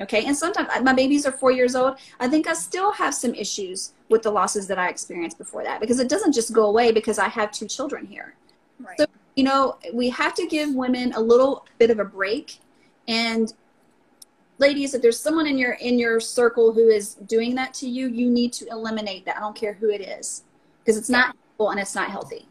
[0.00, 0.24] Okay?
[0.24, 1.96] And sometimes uh, my babies are four years old.
[2.20, 5.80] I think i still have some issues with the losses that i experienced before that.
[5.80, 8.34] Because it doesn't just go away because i have two children here.
[8.80, 8.98] Right.
[8.98, 12.58] So- you know we have to give women a little bit of a break
[13.08, 13.54] and
[14.58, 18.08] ladies if there's someone in your in your circle who is doing that to you
[18.08, 20.44] you need to eliminate that i don't care who it is
[20.80, 22.46] because it's not helpful and it's not healthy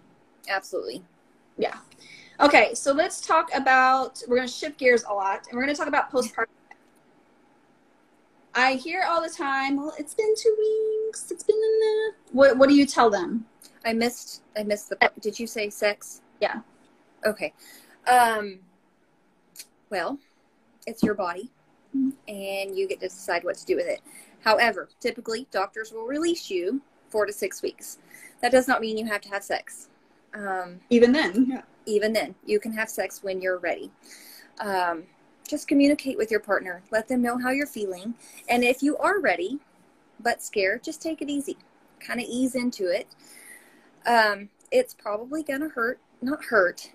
[0.49, 1.01] Absolutely.
[1.57, 1.77] yeah
[2.39, 5.73] okay so let's talk about we're going to shift gears a lot and we're going
[5.73, 6.47] to talk about postpartum
[8.55, 12.67] i hear all the time well it's been two weeks it's been uh, what, what
[12.67, 13.45] do you tell them
[13.85, 14.41] I missed.
[14.57, 15.11] I missed the.
[15.21, 16.21] Did you say sex?
[16.39, 16.61] Yeah.
[17.25, 17.53] Okay.
[18.07, 18.59] Um.
[19.89, 20.17] Well,
[20.87, 21.51] it's your body,
[22.27, 24.01] and you get to decide what to do with it.
[24.41, 27.99] However, typically doctors will release you four to six weeks.
[28.41, 29.89] That does not mean you have to have sex.
[30.33, 33.91] Um, even then even then, you can have sex when you're ready.
[34.59, 35.03] Um,
[35.47, 36.83] just communicate with your partner.
[36.91, 38.15] Let them know how you're feeling.
[38.49, 39.59] And if you are ready,
[40.19, 41.57] but scared, just take it easy.
[41.99, 43.07] Kind of ease into it.
[44.05, 46.91] Um, it's probably going to hurt, not hurt,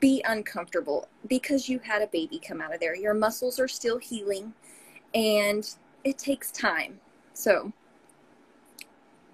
[0.00, 2.94] be uncomfortable because you had a baby come out of there.
[2.94, 4.52] Your muscles are still healing
[5.14, 5.68] and
[6.04, 7.00] it takes time.
[7.32, 7.72] So,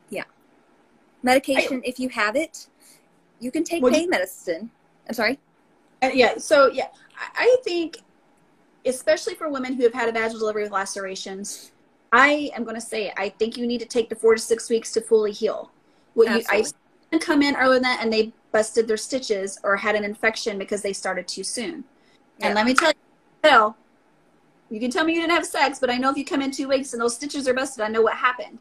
[0.09, 0.25] yeah.
[1.23, 2.69] Medication, if you have it,
[3.41, 4.71] you can take you- pain medicine.
[5.09, 5.39] I'm sorry.
[6.03, 6.39] Uh, yeah.
[6.39, 6.89] So yeah,
[7.19, 7.99] I, I think,
[8.87, 11.73] especially for women who have had a vaginal delivery with lacerations,
[12.13, 14.71] I am going to say I think you need to take the four to six
[14.71, 15.71] weeks to fully heal.
[16.15, 16.65] What you, Absolutely.
[16.65, 16.75] seen
[17.11, 20.59] them come in earlier than that and they busted their stitches or had an infection
[20.59, 21.85] because they started too soon.
[22.39, 22.47] Yeah.
[22.47, 22.95] And let me tell you,
[23.49, 23.77] Phil,
[24.71, 26.51] you can tell me you didn't have sex, but I know if you come in
[26.51, 28.59] two weeks and those stitches are busted, I know what happened.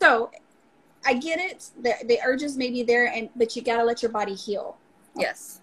[0.00, 0.30] So
[1.04, 1.70] I get it.
[1.82, 4.76] The, the urges may be there, and but you got to let your body heal
[5.16, 5.60] Yes.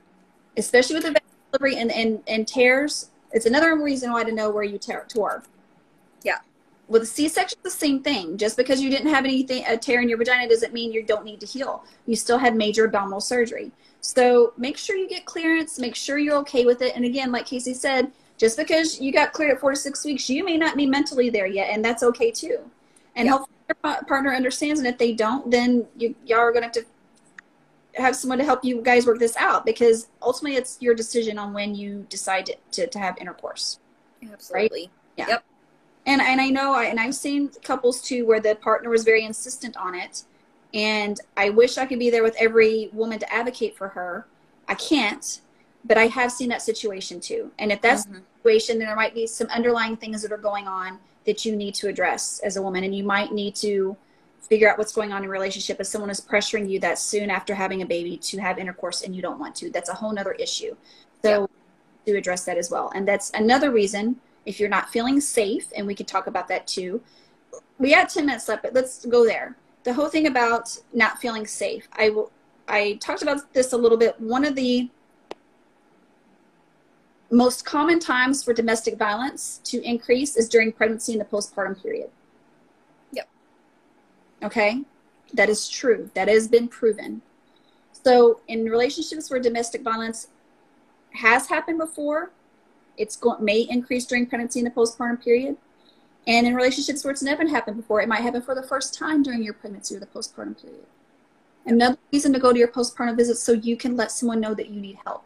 [0.57, 1.21] especially with the
[1.51, 3.09] delivery and, and, and tears.
[3.31, 5.43] It's another reason why to know where you tear, tore.
[6.91, 6.93] Yeah.
[6.93, 8.37] With a C-section, the same thing.
[8.37, 11.25] Just because you didn't have anything a tear in your vagina doesn't mean you don't
[11.25, 11.83] need to heal.
[12.05, 13.71] You still had major abdominal surgery.
[14.01, 15.79] So make sure you get clearance.
[15.79, 16.95] Make sure you're okay with it.
[16.95, 20.29] And again, like Kaci said, just because you got cleared at four to six weeks,
[20.29, 22.59] you may not be mentally there yet, and that's okay too.
[23.15, 23.33] And Yeah.
[23.33, 24.79] hopefully your partner understands.
[24.79, 26.85] And if they don't, then you y'all are gonna have to
[27.95, 31.53] have someone to help you guys work this out because ultimately it's your decision on
[31.53, 33.79] when you decide to, to, to have intercourse.
[34.31, 34.89] Absolutely.
[36.05, 39.23] And and I know I, and I've seen couples too where the partner was very
[39.25, 40.23] insistent on it,
[40.73, 44.29] And I wish I could be there with every woman to advocate for her.
[44.67, 45.41] I can't,
[45.85, 47.53] but I have seen that situation too.
[47.59, 48.13] And if that's Mhm.
[48.13, 51.55] the situation, then there might be some underlying things that are going on that you
[51.55, 52.83] need to address as a woman.
[52.85, 53.97] And you might need to
[54.49, 57.29] figure out what's going on in a relationship if someone is pressuring you that soon
[57.29, 59.71] after having a baby to have intercourse and you don't want to.
[59.71, 60.75] That's a whole nother issue.
[61.23, 61.49] So
[62.07, 62.91] to address that as well.
[62.95, 66.67] And that's another reason if you're not feeling safe, and we could talk about that
[66.67, 67.01] too.
[67.77, 69.55] We had 10 minutes left, but let's go there.
[69.83, 71.87] The whole thing about not feeling safe.
[71.93, 72.31] I will
[72.67, 74.19] I talked about this a little bit.
[74.19, 74.89] One of the
[77.31, 82.09] most common times for domestic violence to increase is during pregnancy and the postpartum period.
[83.11, 83.27] Yep.
[84.43, 84.81] Okay?
[85.33, 86.09] That is true.
[86.13, 87.21] That has been proven.
[87.91, 90.27] So, in relationships where domestic violence
[91.13, 92.31] has happened before,
[92.97, 95.57] it's going may increase during pregnancy and the postpartum period.
[96.27, 99.23] And in relationships where it's never happened before, it might happen for the first time
[99.23, 100.85] during your pregnancy or the postpartum period.
[101.65, 104.69] Another reason to go to your postpartum visit so you can let someone know that
[104.69, 105.23] you need help.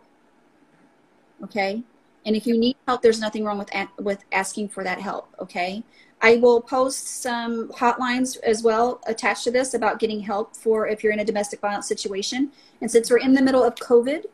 [1.43, 1.83] Okay?
[2.25, 5.83] And if you need help, there's nothing wrong with with asking for that help, okay?
[6.21, 11.03] I will post some hotlines as well attached to this about getting help for if
[11.03, 12.51] you're in a domestic violence situation.
[12.81, 14.25] And since we're in the middle of COVID,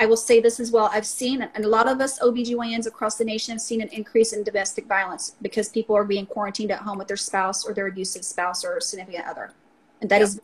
[0.00, 0.90] I will say this as well.
[0.92, 4.32] I've seen, and a lot of us OBGYNs across the nation have seen an increase
[4.32, 7.86] in domestic violence because people are being quarantined at home with their spouse or their
[7.86, 9.52] abusive spouse or significant other.
[10.00, 10.22] And that Yep.
[10.22, 10.40] is.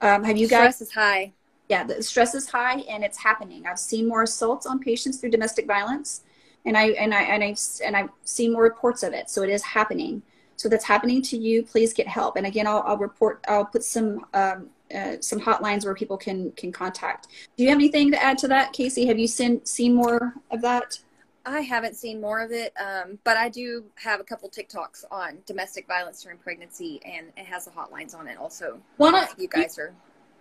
[0.00, 0.76] Um, have you guys?
[0.76, 1.32] Stress is high.
[1.68, 3.66] yeah, the stress is high and it's happening.
[3.66, 6.22] I've seen more assaults on patients through domestic violence,
[6.64, 9.30] and I and I and I've and I've seen more reports of it.
[9.30, 10.22] So it is happening.
[10.56, 11.62] So that's happening to you.
[11.62, 12.36] Please get help.
[12.36, 13.44] And again, I'll, I'll report.
[13.48, 17.28] I'll put some um, uh, some hotlines where people can can contact.
[17.56, 19.06] Do you have anything to add to that, Kaci?
[19.06, 20.98] Have you seen seen more of that?
[21.46, 25.38] I haven't seen more of it, um, but I do have a couple TikToks on
[25.46, 28.78] domestic violence during pregnancy, and it has the hotlines on it also.
[28.98, 29.94] One, If you guys are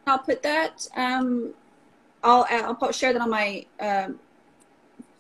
[0.08, 0.88] I'll put that.
[0.96, 1.54] Um,
[2.24, 4.20] I'll I'll put, share that on my um,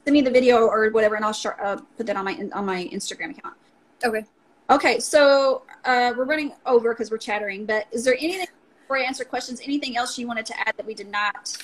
[0.04, 2.66] send me the video or whatever, and I'll sh- uh, put that on my on
[2.66, 3.56] my Instagram account.
[4.04, 4.26] okay.
[4.70, 7.66] Okay, so uh, we're running over because we're chattering.
[7.66, 8.46] But is there anything
[8.90, 9.62] before I answer questions?
[9.64, 11.56] Anything else you wanted to add that we did not?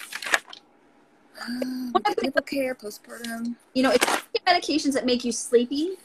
[1.42, 1.92] Um,
[2.46, 3.56] care, postpartum.
[3.74, 5.96] You know, if medications that make you sleepy,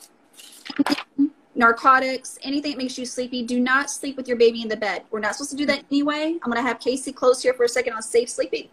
[1.55, 5.03] narcotics, anything that makes you sleepy, do not sleep with your baby in the bed.
[5.11, 6.39] We're not supposed to do that anyway.
[6.43, 8.71] I'm going to have Kaci close here for a second on safe sleeping.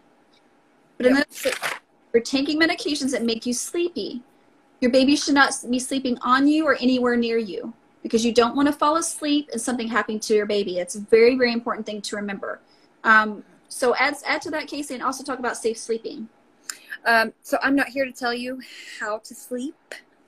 [0.95, 1.11] But Yep.
[1.11, 1.81] another thing, if
[2.13, 4.23] you're taking medications that make you sleepy,
[4.79, 7.73] your baby should not be sleeping on you or anywhere near you
[8.07, 10.79] because you don't want to fall asleep and something happening to your baby.
[10.79, 12.61] It's a very, very important thing to remember.
[13.03, 16.29] Um, so add, add to that, Kaci, and also talk about safe sleeping.
[17.05, 18.61] Um, so I'm not here to tell you
[18.99, 19.75] how to sleep.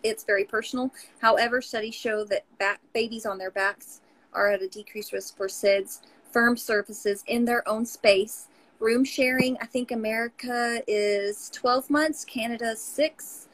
[0.04, 0.94] It's very personal.
[1.20, 4.02] However, studies show that back, babies on their backs
[4.34, 6.02] are at a decreased risk for SIDS.
[6.34, 8.48] Firm surfaces in their own space.
[8.80, 13.48] Room sharing, I think America is 12 months, Canada is 6.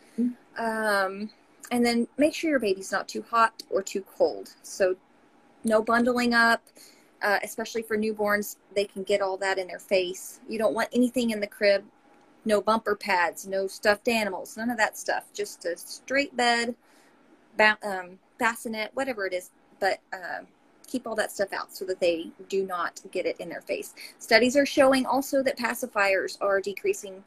[0.58, 1.30] Um,
[1.72, 4.54] and then make sure your baby's not too hot or too cold.
[4.62, 4.96] So
[5.64, 6.62] no bundling up,
[7.22, 8.58] uh, especially for newborns.
[8.76, 10.40] They can get all that in their face.
[10.48, 11.84] You don't want anything in the crib
[12.46, 15.26] no bumper pads, no stuffed animals, none of that stuff.
[15.34, 16.76] Just a straight bed,
[17.58, 19.50] ba- um, bassinet, whatever it is.
[19.80, 20.44] But uh,
[20.88, 23.94] keep all that stuff out so that they do not get it in their face.
[24.20, 27.24] Studies are showing also that pacifiers are decreasing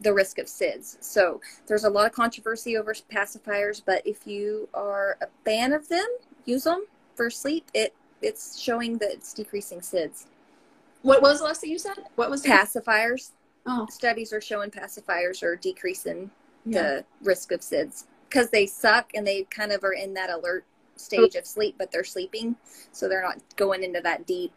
[0.00, 0.96] the risk of SIDS.
[1.00, 5.88] So there's a lot of controversy over pacifiers, but if you are a fan of
[5.88, 6.06] them,
[6.44, 7.70] use them for sleep.
[7.74, 10.26] It it's showing that it's decreasing SIDS.
[11.02, 11.98] What was the last that you said?
[12.16, 13.30] What was Pacifiers
[13.68, 16.30] Oh, studies are showing pacifiers are decreasing
[16.64, 16.82] yeah.
[16.82, 20.64] the risk of SIDS because they suck and they kind of are in that alert
[20.94, 22.56] stage of sleep, but they're sleeping,
[22.92, 24.52] so they're not going into that deep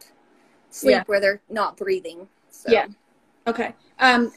[0.69, 1.03] sleep Yeah.
[1.07, 2.27] where they're not breathing.
[2.51, 2.87] So, Yeah.
[3.47, 3.73] Okay.
[3.99, 4.31] Um,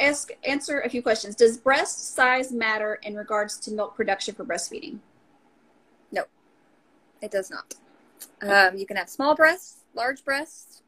[0.00, 1.34] ask answer a few questions.
[1.34, 4.98] Does breast size matter in regards to milk production for breastfeeding?
[6.12, 6.24] No,
[7.20, 7.74] it does not.
[8.42, 10.82] Um, you can have small breasts, large breasts.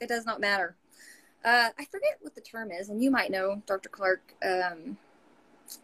[0.00, 0.76] It does not matter.
[1.44, 3.88] Uh, I forget what the term is, and you might know, Dr.
[3.88, 4.96] Clark, um,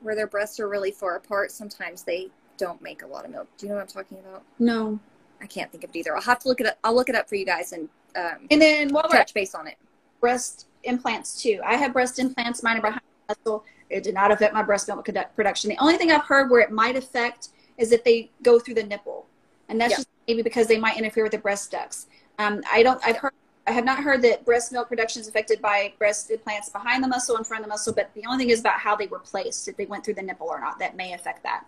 [0.03, 1.51] where their breasts are really far apart.
[1.53, 3.49] Sometimes they don't make a lot of milk.
[3.57, 4.43] Do you know what I'm talking about?
[4.59, 4.99] No.
[5.41, 6.15] I can't think of it either.
[6.15, 6.79] I'll have to look it up.
[6.85, 9.55] I'll look it up for you guys and um, And then while we're touch base
[9.55, 9.77] on it.
[10.21, 12.63] breast implants too, I have breast implants.
[12.63, 13.65] Mine are behind the muscle.
[13.91, 15.71] It did not affect my breast milk production.
[15.71, 18.83] The only thing I've heard where it might affect is if they go through the
[18.85, 19.27] nipple,
[19.69, 19.97] and that's Yeah.
[19.99, 22.07] just maybe because they might interfere with the breast ducts.
[22.39, 23.01] Um, I don't.
[23.07, 23.33] I've heard.
[23.67, 27.09] I have not heard that breast milk production is affected by breast implants behind the
[27.09, 29.21] muscle and front of the muscle, but the only thing is about how they were
[29.21, 30.79] placed, if they went through the nipple or not.
[30.79, 31.65] That may affect that.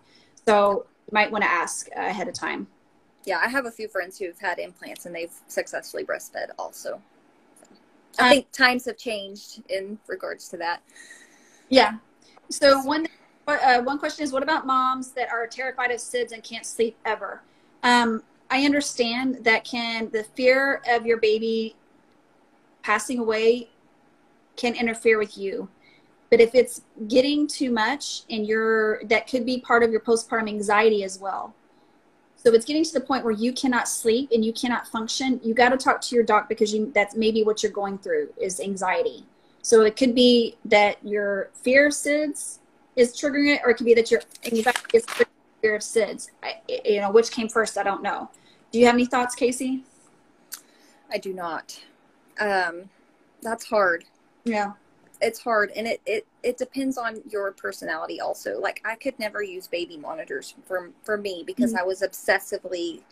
[0.46, 2.66] So you might want to ask ahead of time.
[3.24, 7.00] yeah, I have a few friends who've had implants and they've successfully breastfed also.
[8.18, 10.82] I Um, think times have changed in regards to that.
[11.68, 11.96] Yeah.
[12.50, 13.06] So one
[13.46, 16.96] uh, one question is, what about moms that are terrified of SIDS and can't sleep
[17.04, 17.42] ever?
[17.82, 21.76] Um, I understand that can the fear of your baby
[22.82, 23.68] passing away
[24.56, 25.68] can interfere with you,
[26.30, 30.48] but if it's getting too much and you're that could be part of your postpartum
[30.48, 31.54] anxiety as well.
[32.46, 35.52] So it's getting to the point where you cannot sleep and you cannot function, you
[35.52, 38.60] got to talk to your doc because you that's maybe what you're going through is
[38.60, 39.26] anxiety.
[39.62, 42.58] So it could be that your fear of SIDS
[42.94, 45.04] is triggering it, or it could be that your anxiety is
[45.60, 46.30] fear of SIDS.
[46.40, 47.76] I, you know, which came first?
[47.76, 48.30] I don't know.
[48.70, 49.82] Do you have any thoughts, Kaci?
[51.10, 51.82] I do not.
[52.38, 52.90] Um,
[53.42, 54.04] that's hard.
[54.44, 54.74] Yeah.
[55.20, 58.60] It's hard, and it, it it depends on your personality also.
[58.60, 61.78] Like I could never use baby monitors for for me because Mhm.
[61.78, 63.02] I was obsessively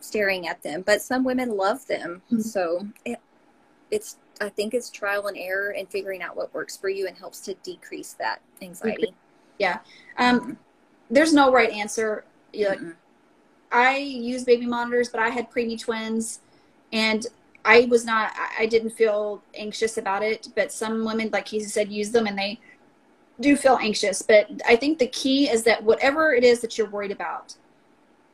[0.00, 0.82] staring at them.
[0.82, 2.42] But some women love them, Mhm.
[2.42, 3.18] so it,
[3.90, 7.16] it's I think it's trial and error and figuring out what works for you and
[7.16, 9.14] helps to decrease that anxiety.
[9.58, 9.78] Yeah.
[10.18, 10.58] Um,
[11.10, 12.24] there's no right answer.
[12.52, 12.80] Yeah, like.
[13.72, 16.40] I use baby monitors, but I had preemie twins,
[16.92, 17.26] and
[17.66, 18.32] I was not.
[18.58, 20.48] I- didn't feel anxious about it.
[20.54, 22.60] But some women, like he said, use them and they
[23.40, 24.22] do feel anxious.
[24.22, 27.56] But I think the key is that whatever it is that you're worried about,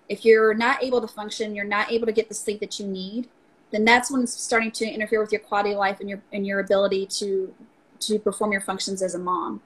[0.09, 2.87] if you're not able to function, you're not able to get the sleep that you
[2.87, 3.29] need,
[3.71, 6.47] then that's when it's starting to interfere with your quality of life and your and
[6.47, 7.55] your ability to
[8.01, 9.63] to perform your functions as a mom.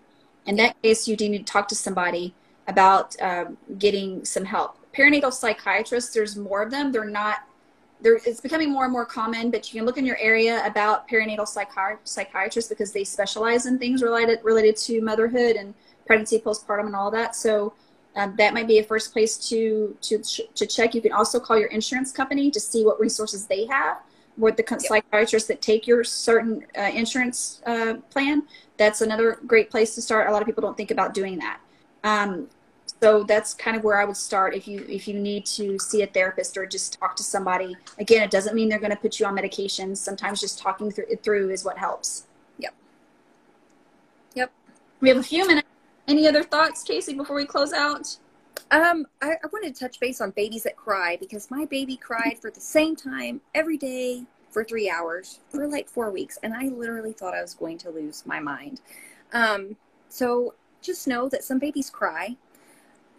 [0.46, 2.34] In that case, you do need to talk to somebody
[2.68, 4.78] about um, getting some help.
[4.94, 6.92] Perinatal psychiatrists, there's more of them.
[6.92, 7.38] They're not.
[8.00, 11.08] There, it's becoming more and more common, but you can look in your area about
[11.08, 15.74] perinatal psychi- psychiatrists because they specialize in things related related to motherhood and
[16.06, 17.34] pregnancy, postpartum, and all that.
[17.34, 17.72] So
[18.14, 20.94] um, that might be a first place to to to check.
[20.94, 23.98] You can also call your insurance company to see what resources they have.
[24.36, 28.42] With the con- psychiatrists that take your certain uh, insurance uh, plan,
[28.76, 30.28] that's another great place to start.
[30.28, 31.58] A lot of people don't think about doing that.
[32.04, 32.48] Um,
[33.02, 36.02] so that's kind of where I would start if you if you need to see
[36.02, 37.76] a therapist or just talk to somebody.
[37.98, 39.98] Again, it doesn't mean they're going to put you on medications.
[39.98, 42.26] Sometimes just talking through it through is what helps.
[42.58, 42.74] Yep.
[44.34, 44.52] Yep.
[45.00, 45.68] We have a few minutes.
[46.08, 48.16] Any other thoughts, Kaci, before we close out?
[48.70, 52.38] Um, I, I wanted to touch base on babies that cry because my baby cried
[52.40, 56.68] for the same time every day for three hours for like four weeks, and I
[56.68, 58.80] literally thought I was going to lose my mind.
[59.32, 59.76] Um,
[60.08, 62.36] so just know that some babies cry.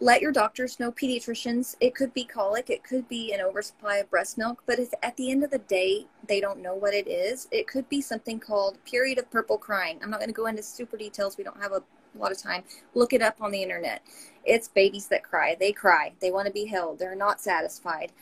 [0.00, 1.74] Let your doctors know, pediatricians.
[1.80, 5.16] It could be colic, it could be an oversupply of breast milk, but if at
[5.16, 8.38] the end of the day they don't know what it is, it could be something
[8.38, 9.98] called period of purple crying.
[10.02, 11.36] I'm not going to go into super details.
[11.36, 11.82] We don't have a
[12.16, 12.62] lot of time.
[12.94, 14.02] Look it up on the internet
[14.48, 15.56] it's babies that cry.
[15.60, 16.12] They cry.
[16.20, 16.98] They want to be held.
[16.98, 18.12] They're not satisfied.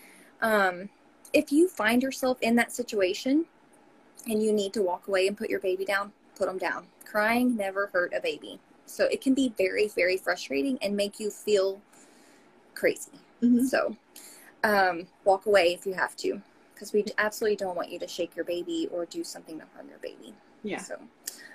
[0.43, 0.91] Um,
[1.33, 3.47] if you find yourself in that situation
[4.27, 6.87] and you need to walk away and put your baby down, put them down.
[7.05, 8.59] Crying never hurt a baby.
[8.87, 11.81] So it can be very, very frustrating and make you feel
[12.75, 13.13] crazy.
[13.43, 13.67] Mm-hmm.
[13.67, 13.97] So
[14.65, 16.41] um, walk away if you have to,
[16.75, 19.89] because we absolutely don't want you to shake your baby or do something to harm
[19.89, 20.35] your baby.
[20.63, 20.81] Yeah.
[20.81, 20.97] So,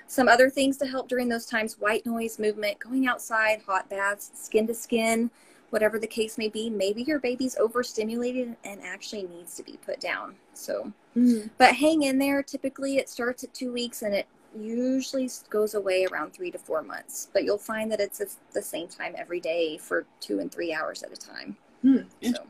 [0.08, 4.32] some other things to help during those times white noise movement, going outside, hot baths,
[4.34, 5.32] skin to skin,
[5.70, 6.70] whatever the case may be.
[6.70, 10.36] Maybe your baby's overstimulated and actually needs to be put down.
[10.54, 11.48] So, Mm-hmm.
[11.58, 12.42] but hang in there.
[12.42, 14.28] Typically, it starts at two weeks and it
[14.58, 17.30] usually goes away around three to four months.
[17.34, 18.22] But you'll find that it's
[18.54, 21.56] the same time every day for two and three hours at a time.
[21.82, 21.98] Hmm.
[22.22, 22.44] So,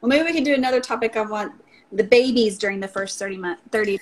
[0.00, 1.52] Well, maybe we could do another topic on what
[1.92, 4.00] the babies during the first 30 month 30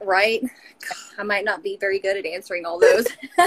[0.00, 0.42] right?
[1.18, 3.06] I might not be very good at answering all those.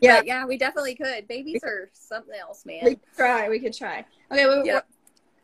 [0.00, 0.16] Yeah.
[0.16, 1.26] But yeah, we definitely could.
[1.26, 2.90] Babies are something else, we man.
[2.90, 4.86] could try we could try okay well, Yep.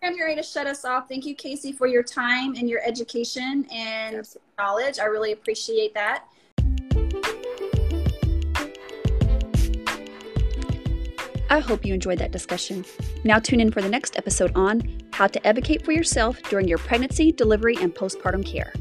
[0.02, 3.66] getting ready to shut us off thank you kaci for your time and your education
[3.72, 4.42] and Absolutely.
[4.58, 6.24] knowledge i really appreciate that
[11.52, 12.82] I hope you enjoyed that discussion.
[13.24, 14.80] Now tune in for the next episode on
[15.12, 18.72] how to advocate for yourself during your pregnancy, delivery, and postpartum care.